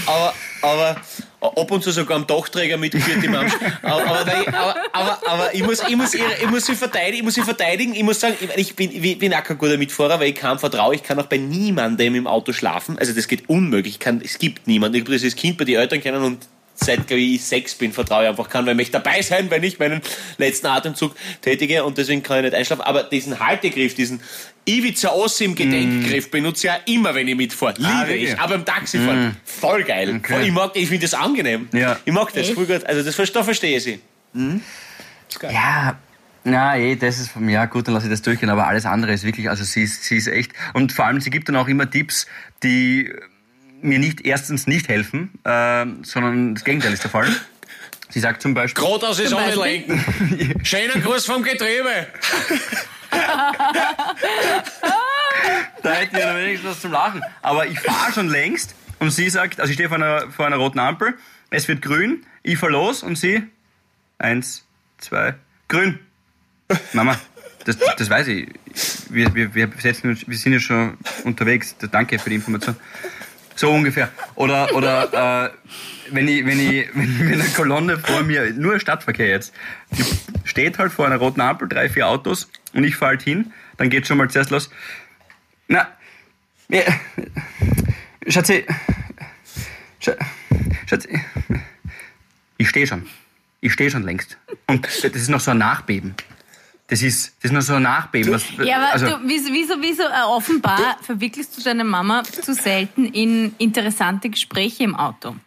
[0.05, 1.01] aber, aber,
[1.39, 3.53] ab und zu sogar am Dachträger mitgeführt im Amsch.
[3.83, 7.35] Aber, aber, aber, aber, ich, muss, ich, muss ihre, ich muss sie verteidigen, ich muss
[7.35, 10.35] sie verteidigen, ich muss sagen, ich, bin, ich bin auch kein guter Mitfahrer, weil ich
[10.35, 12.99] kaum vertraue, ich kann auch bei niemandem im Auto schlafen.
[12.99, 14.97] Also das geht unmöglich, ich kann, es gibt niemanden.
[14.97, 16.49] Ich habe das als Kind bei den Eltern kennen und
[16.83, 19.63] seit ich, ich sechs bin, vertraue ich einfach kann, weil ich möchte dabei sein, wenn
[19.63, 20.01] ich meinen
[20.37, 22.81] letzten Atemzug tätige und deswegen kann ich nicht einschlafen.
[22.81, 24.21] Aber diesen Haltegriff, diesen
[24.67, 27.75] Ivica Ossim Gedenkgriff benutze ich ja immer, wenn ich mitfahre.
[27.77, 28.39] Liebe Ah, ich.
[28.39, 29.37] Aber beim Taxifahren.
[29.43, 30.21] Voll geil.
[30.23, 31.67] Voll, ich mag, ich finde das angenehm.
[31.73, 31.97] Ja.
[32.05, 32.53] Ich mag das Echt?
[32.53, 32.83] voll gut.
[32.85, 33.99] Also das, da verstehe ich sie.
[35.41, 35.97] Ja,
[36.43, 38.85] na, eh, das ist von mir, ja gut, dann lasse ich das durchgehen, aber alles
[38.85, 41.55] andere ist wirklich, also sie ist, sie ist echt, und vor allem, sie gibt dann
[41.55, 42.25] auch immer Tipps,
[42.63, 43.13] die
[43.83, 47.27] mir nicht, erstens nicht helfen, ähm, sondern das Gegenteil ist der Fall.
[48.09, 50.65] Sie sagt zum Beispiel, Geradeaus ist Zum auch nicht lenken.
[50.65, 52.07] Schöner Gruß vom Getriebe.
[55.81, 57.21] da hätte ich ja wenigstens was zum Lachen.
[57.41, 60.57] Aber ich fahre schon längst und sie sagt, also ich stehe vor einer, vor einer
[60.57, 61.13] roten Ampel,
[61.49, 63.43] es wird grün, ich fahr los und sie,
[64.17, 64.65] eins,
[64.97, 65.35] zwei,
[65.67, 65.99] grün.
[66.93, 67.19] Mama,
[67.65, 68.49] das, das weiß ich.
[69.09, 71.75] Wir, wir, wir, setzen uns, wir sind ja schon unterwegs.
[71.91, 72.75] Danke für die Information.
[73.61, 74.09] So ungefähr.
[74.33, 75.49] Oder, oder äh,
[76.09, 79.53] wenn, ich, wenn, ich, wenn eine Kolonne vor mir, nur Stadtverkehr jetzt,
[79.91, 80.03] die
[80.45, 83.91] steht halt vor einer roten Ampel, drei, vier Autos und ich fahre halt hin, dann
[83.91, 84.71] geht schon mal zuerst los.
[85.67, 85.87] Na,
[86.69, 86.81] ja,
[88.25, 88.65] Schatzi,
[89.99, 91.21] Schatzi,
[92.57, 93.05] ich stehe schon.
[93.59, 94.37] Ich stehe schon längst.
[94.65, 96.15] Und das ist noch so ein Nachbeben.
[96.91, 98.33] Das ist, das ist nur so ein Nachbeben.
[98.33, 102.53] Was, Ja, aber also, du, wieso, wieso, wieso äh, offenbar verwickelst du deine Mama zu
[102.53, 105.37] selten in interessante Gespräche im Auto?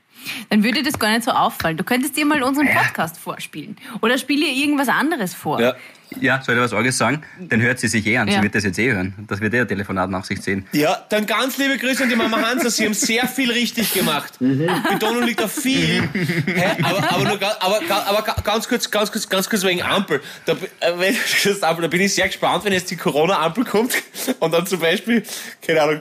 [0.51, 1.77] Dann würde das gar nicht so auffallen.
[1.77, 3.77] Du könntest dir mal unseren Podcast vorspielen.
[4.03, 5.61] Oder spiel ihr irgendwas anderes vor.
[5.61, 5.75] Ja.
[6.21, 7.23] ja, soll ich was Orges sagen?
[7.41, 8.29] Dann hört sie sich eh an.
[8.29, 8.35] Ja.
[8.37, 9.15] Sie wird das jetzt eh hören.
[9.29, 10.67] Das wird eh ein Telefonat nach sich ziehen.
[10.73, 12.71] Ja, dann ganz liebe Grüße an die Mama Hansa.
[12.71, 14.35] Sie haben sehr viel richtig gemacht.
[14.39, 16.09] Betonung liegt auf viel.
[16.13, 16.83] Hä?
[16.83, 20.21] Aber, aber, nur, aber, aber ga- ganz kurz, ganz kurz, ganz kurz wegen Ampel.
[20.47, 21.17] Da, äh, wenn,
[21.63, 23.95] Ampel, da bin ich sehr gespannt, wenn jetzt die Corona-Ampel kommt
[24.41, 25.23] und dann zum Beispiel,
[25.67, 26.01] keine Ahnung,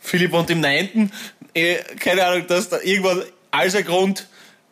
[0.00, 1.10] Philipp wohnt im Neunten,
[1.54, 3.22] äh, keine Ahnung, dass da irgendwann
[3.56, 4.26] als ein Grund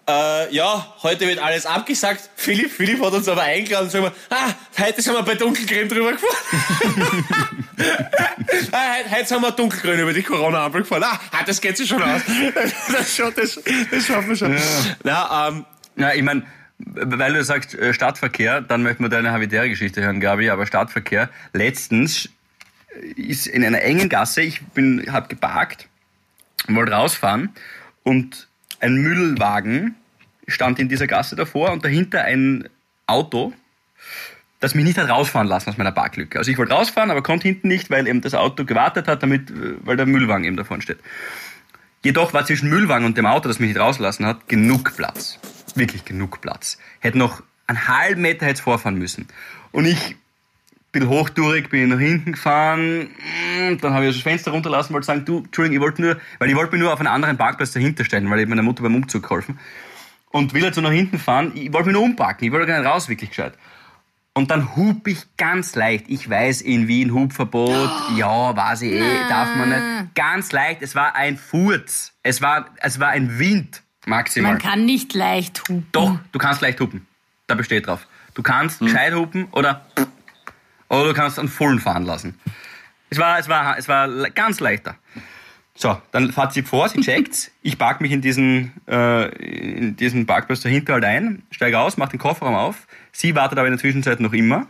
[0.06, 2.28] äh, ja, heute wird alles abgesagt.
[2.36, 5.88] Philipp, Philipp hat uns aber eingeladen und sagen wir, ah, heute sind wir bei Dunkelgrün
[5.88, 7.24] drüber gefahren.
[8.72, 11.04] ah, heute, heute sind wir dunkelgrün über die Corona-Ampel gefahren.
[11.04, 12.20] Ah, ah, das geht sich schon aus.
[12.92, 13.58] Das, schon, das,
[13.90, 14.56] das schaffen wir schon.
[15.04, 15.64] Na, ähm,
[15.96, 16.42] Na, ich meine,
[16.78, 21.30] weil du sagst äh, Stadtverkehr, dann möchten wir deine habitäre Geschichte hören, Gabi, aber Stadtverkehr.
[21.54, 22.28] Letztens
[23.16, 25.88] ist in einer engen Gasse, ich bin, hab geparkt,
[26.68, 27.54] wollte rausfahren
[28.02, 28.48] und
[28.84, 29.96] ein Müllwagen
[30.46, 32.68] stand in dieser Gasse davor und dahinter ein
[33.06, 33.52] Auto,
[34.60, 36.38] das mich nicht hat rausfahren lassen aus meiner Parklücke.
[36.38, 39.52] Also ich wollte rausfahren, aber konnte hinten nicht, weil eben das Auto gewartet hat, damit,
[39.84, 40.98] weil der Müllwagen eben davon steht.
[42.02, 45.38] Jedoch war zwischen Müllwagen und dem Auto, das mich nicht rauslassen hat, genug Platz.
[45.74, 46.78] Wirklich genug Platz.
[47.00, 49.28] Hätte noch einen halben Meter hätte vorfahren müssen.
[49.72, 50.16] Und ich
[50.94, 53.08] bin hochtourig, bin nach hinten gefahren,
[53.68, 56.48] mm, dann habe ich das Fenster runterlassen, wollte sagen, du, Entschuldigung, ich wollte nur, weil
[56.48, 58.94] ich wollte mir nur auf einen anderen Parkplatz dahinter stellen, weil ich meiner Mutter beim
[58.94, 59.58] Umzug geholfen.
[60.30, 62.80] Und will halt so nach hinten fahren, ich wollte mich nur umparken, ich wollte gar
[62.80, 63.54] nicht raus, wirklich gescheit.
[64.36, 66.06] Und dann hub ich ganz leicht.
[66.08, 67.90] Ich weiß, in Wien Hubverbot.
[68.16, 70.14] Ja, weiß ich eh, darf man nicht.
[70.16, 70.82] Ganz leicht.
[70.82, 72.12] Es war ein Furz.
[72.24, 73.82] Es war, es war ein Wind.
[74.06, 74.52] Maximal.
[74.54, 75.86] Man kann nicht leicht hupen.
[75.92, 77.06] Doch, du kannst leicht hupen.
[77.46, 78.08] Da besteht drauf.
[78.34, 78.88] Du kannst Hm.
[78.88, 79.86] gescheit hupen oder,
[80.88, 82.38] oder du kannst einen vollen fahren lassen.
[83.10, 84.96] Es war, es war, es war ganz leichter.
[85.76, 87.50] So, dann fährt sie vor, sie checkt's.
[87.62, 92.08] Ich park mich in diesen, äh, in diesen Parkplatz dahinter halt ein, steige aus, mach
[92.08, 92.86] den Kofferraum auf.
[93.10, 94.68] Sie wartet aber in der Zwischenzeit noch immer.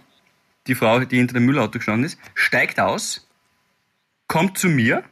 [0.66, 3.28] Die Frau, die hinter dem Müllauto gestanden ist, steigt aus,
[4.28, 5.04] kommt zu mir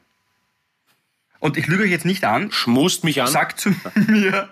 [1.40, 3.28] und ich lüge euch jetzt nicht an, schmust mich an.
[3.28, 4.48] sagt zu mir,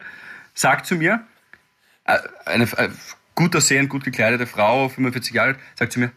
[0.52, 1.24] sagt zu mir,
[2.04, 2.90] äh, eine äh,
[3.34, 6.12] gut aussehend, gut gekleidete Frau, 45 Jahre alt, sagt zu mir,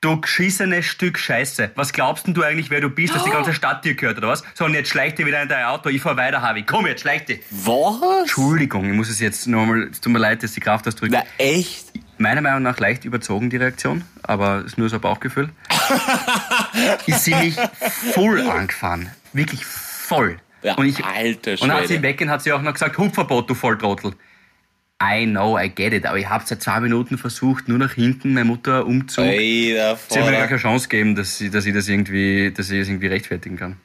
[0.00, 3.54] du geschissene Stück Scheiße, was glaubst denn du eigentlich, wer du bist, dass die ganze
[3.54, 4.44] Stadt dir gehört, oder was?
[4.54, 7.00] So, und jetzt schleicht dir wieder in dein Auto, ich fahr weiter, Harvey, komm jetzt,
[7.00, 7.38] schleicht dir.
[7.50, 8.20] Was?
[8.20, 11.12] Entschuldigung, ich muss es jetzt nochmal, es tut mir leid, dass die Kraft ausdrückt.
[11.12, 11.92] Na, echt?
[12.18, 15.50] Meiner Meinung nach leicht überzogen, die Reaktion, aber ist nur so ein Bauchgefühl.
[17.06, 17.56] ist sie mich
[18.14, 19.10] voll angefahren.
[19.32, 20.38] Wirklich voll.
[20.62, 22.02] Ja, und ich, alter und dann hat sie Schwede.
[22.02, 24.14] weggehen, hat sie auch noch gesagt, Hupverbot, du Volltrottel.
[25.02, 28.32] I know, I get it, aber ich habe seit zwei Minuten versucht, nur nach hinten,
[28.32, 29.26] meine Mutter Umzug.
[29.26, 29.76] Ey,
[30.08, 32.80] Sie hat mir gar keine Chance gegeben, dass sie, dass ich das irgendwie, dass ich
[32.80, 33.76] das irgendwie rechtfertigen kann.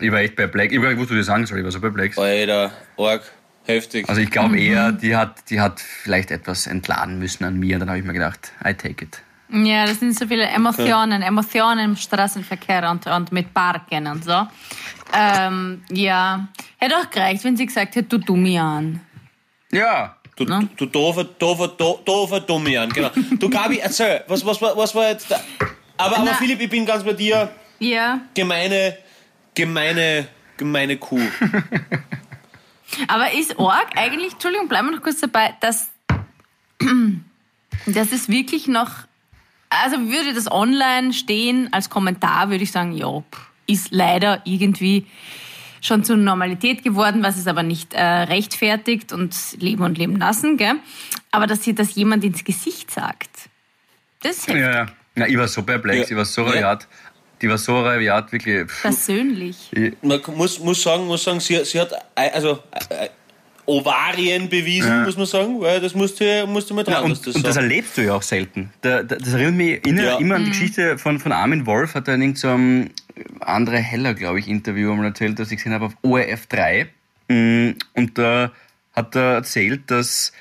[0.00, 0.72] Ich war echt perplex.
[0.74, 2.18] Ich war nicht, was du dir sagen soll, ich war so perplex.
[2.18, 3.22] Alter, arg,
[3.64, 4.06] heftig.
[4.08, 7.76] Also ich glaube eher, die hat, die hat vielleicht etwas entladen müssen an mir.
[7.76, 9.22] Und dann habe ich mir gedacht, I take it.
[9.50, 14.46] Ja, das sind so viele Emotionen, Emotionen im Straßenverkehr und, und mit Parken und so.
[15.18, 19.00] Ähm, ja, hätte auch gereicht, wenn sie gesagt hätte, du dummi an.
[19.70, 20.68] Ja, Du, Ne?
[20.76, 23.10] du doofer, doofer, do- doofer Dummian, genau.
[23.40, 25.40] Du Gabi, erzähl, was, was, war- was war jetzt da?
[25.96, 26.34] Aber, aber Na.
[26.34, 27.50] Philipp, ich bin ganz bei dir.
[27.80, 28.96] Ja, Gemeine,
[29.54, 31.18] gemeine, gemeine Kuh.
[33.08, 35.88] aber ist Org eigentlich, Entschuldigung, bleiben wir noch kurz dabei, dass,
[37.86, 38.90] dass es wirklich noch,
[39.70, 43.22] also würde das online stehen als Kommentar, würde ich sagen, ja,
[43.66, 45.06] ist leider irgendwie
[45.80, 50.56] schon zur Normalität geworden, was es aber nicht äh, rechtfertigt und leben und leben lassen,
[50.56, 50.74] gell?
[51.30, 53.30] Aber dass hier das jemand ins Gesicht sagt,
[54.22, 54.62] das ist heftig.
[54.62, 54.86] ja, ja.
[55.14, 56.14] Na, ich war so perplex, Ja.
[56.14, 56.48] ich war so Ja.
[56.50, 56.88] rabiat.
[57.40, 58.66] Die war so rabiat, wirklich.
[58.82, 59.70] persönlich.
[60.02, 62.58] Man muss, muss sagen, muss sagen sie, sie hat also
[62.90, 63.08] äh,
[63.66, 67.36] Ovarien bewiesen, muss man sagen, weil das musste, musste man Ja, dran, und, dass das
[67.36, 67.60] und das so.
[67.60, 68.72] erlebst du ja auch selten.
[68.80, 70.16] Da, da, das erinnert mich inner, Ja.
[70.18, 72.90] immer an die Geschichte von, von Armin Wolf, hat er in irgendeinem
[73.40, 76.88] Andre Heller, glaube ich, Interview einmal erzählt, das ich gesehen habe auf ORF 3.
[77.28, 78.52] Mm, Und da
[78.94, 80.32] hat er erzählt, dass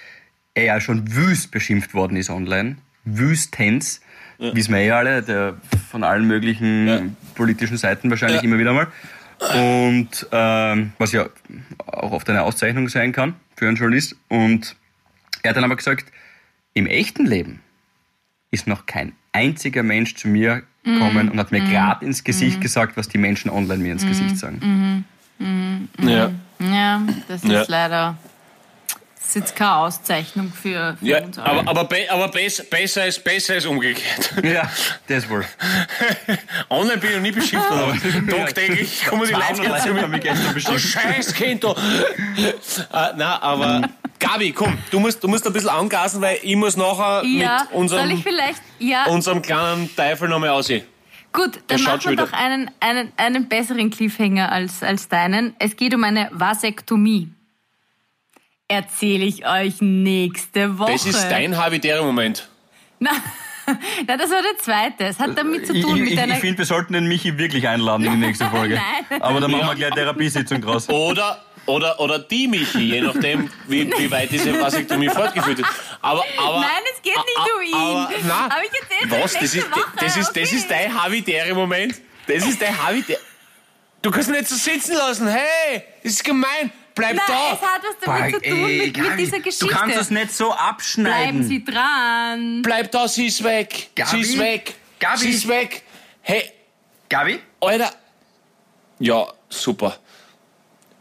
[0.53, 2.77] er ja schon wüst beschimpft worden ist online.
[3.05, 4.01] Wüstens.
[4.39, 5.57] Wissen wir ja alle, der
[5.89, 7.01] von allen möglichen Ja.
[7.35, 8.47] politischen Seiten wahrscheinlich Ja.
[8.47, 8.87] immer wieder mal.
[9.55, 11.29] Und ähm, was ja
[11.87, 14.15] auch oft eine Auszeichnung sein kann für einen Journalist.
[14.29, 14.75] Und
[15.43, 16.11] er hat dann aber gesagt,
[16.73, 17.61] im echten Leben
[18.51, 20.63] ist noch kein einziger Mensch zu mir
[20.93, 24.37] gekommen und hat mir gerade ins Gesicht gesagt, was die Menschen online mir ins Gesicht
[24.37, 25.05] sagen.
[26.01, 26.31] Ja.
[26.59, 27.61] Ja, das Ja.
[27.61, 28.17] ist leider.
[29.15, 31.59] Das ist jetzt keine Auszeichnung für, für Ja, uns alle.
[31.59, 34.31] aber, aber, be aber besser, besser, ist, besser ist umgekehrt.
[34.41, 34.71] Ja,
[35.07, 35.43] das wohl.
[36.69, 38.29] Online bin ich noch nie beschimpft worden.
[38.29, 40.07] Tagtäglich kommen die Leute zu mir.
[40.65, 40.79] Du.
[40.79, 41.71] Scheißkind, du.
[41.71, 41.73] äh,
[43.17, 43.81] nein, aber
[44.19, 47.71] Gabi, komm, du musst, du musst ein bisschen angasen, weil ich muss nachher ja, mit
[47.73, 48.61] unserem, soll ich vielleicht.
[48.79, 50.83] Ja, unserem kleinen Teufel nochmal aussehen.
[51.33, 55.07] gut, dann schaut machen schon wir wieder- doch einen, einen, einen besseren Cliffhanger als, als
[55.07, 55.55] deinen.
[55.59, 57.29] Es geht um eine Vasektomie.
[58.67, 60.91] Erzähle ich euch nächste Woche.
[60.91, 62.49] Das ist dein Habitäre-Moment.
[62.99, 63.11] Na,
[64.07, 65.05] na, das war der zweite.
[65.05, 66.33] Es hat damit zu Ich, tun ich, mit ich, deiner.
[66.33, 68.75] ich finde, wir sollten den Michi wirklich einladen in die nächste Folge.
[69.09, 69.21] Nein.
[69.21, 70.89] Aber dann machen wir gleich Therapiesitzung draus.
[70.89, 75.69] Oder, oder, oder die Michi, je nachdem, wie, wie weit diese Vasektomie fortgeführt ist.
[76.01, 77.73] Aber, aber, Nein, es geht nicht um ihn.
[77.73, 78.51] Aber, nein.
[78.51, 79.33] Aber ich erzähl's euch Was?
[79.33, 79.67] Das ist,
[79.99, 82.01] das, ist, das ist dein Habitäre-Moment?
[82.27, 83.19] Das ist dein Habitäre...
[84.01, 85.27] Du kannst mich nicht so sitzen lassen.
[85.27, 86.71] Hey, das ist gemein.
[86.95, 87.53] Bleib Nein, da.
[87.53, 89.65] es hat was damit zu tun Ey, mit, mit dieser Geschichte.
[89.65, 91.41] Du kannst das nicht so abschneiden.
[91.41, 92.61] Bleiben Sie dran.
[92.63, 93.89] Bleib da, sie ist weg.
[93.95, 94.09] Gabi?
[94.09, 94.75] Sie ist weg.
[94.99, 95.17] Gabi?
[95.17, 95.83] Sie ist weg.
[96.21, 96.51] Hey,
[97.09, 97.39] Gabi?
[97.59, 97.91] Alter.
[98.99, 99.99] Ja, super.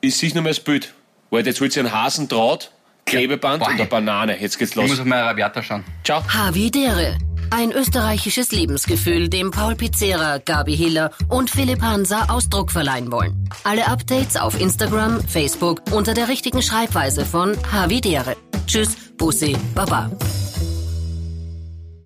[0.06, 0.92] Ich sehe nur mehr das Bild.
[1.30, 2.70] Weil jetzt holt sie einen Hasendraht,
[3.06, 3.68] Klebeband Boah.
[3.70, 4.40] und eine Banane.
[4.40, 5.00] Jetzt geht's Ich muss los.
[5.00, 5.84] auf meine Rabiata schauen.
[6.04, 6.22] Ciao.
[6.28, 7.18] Havidere.
[7.50, 13.48] Ein österreichisches Lebensgefühl, dem Paul Pizzera, Gabi Hiller und Philipp Hansa Ausdruck verleihen wollen.
[13.64, 18.36] Alle Updates auf Instagram, Facebook unter der richtigen Schreibweise von Havidere.
[18.66, 20.10] Tschüss, Bussi, Baba.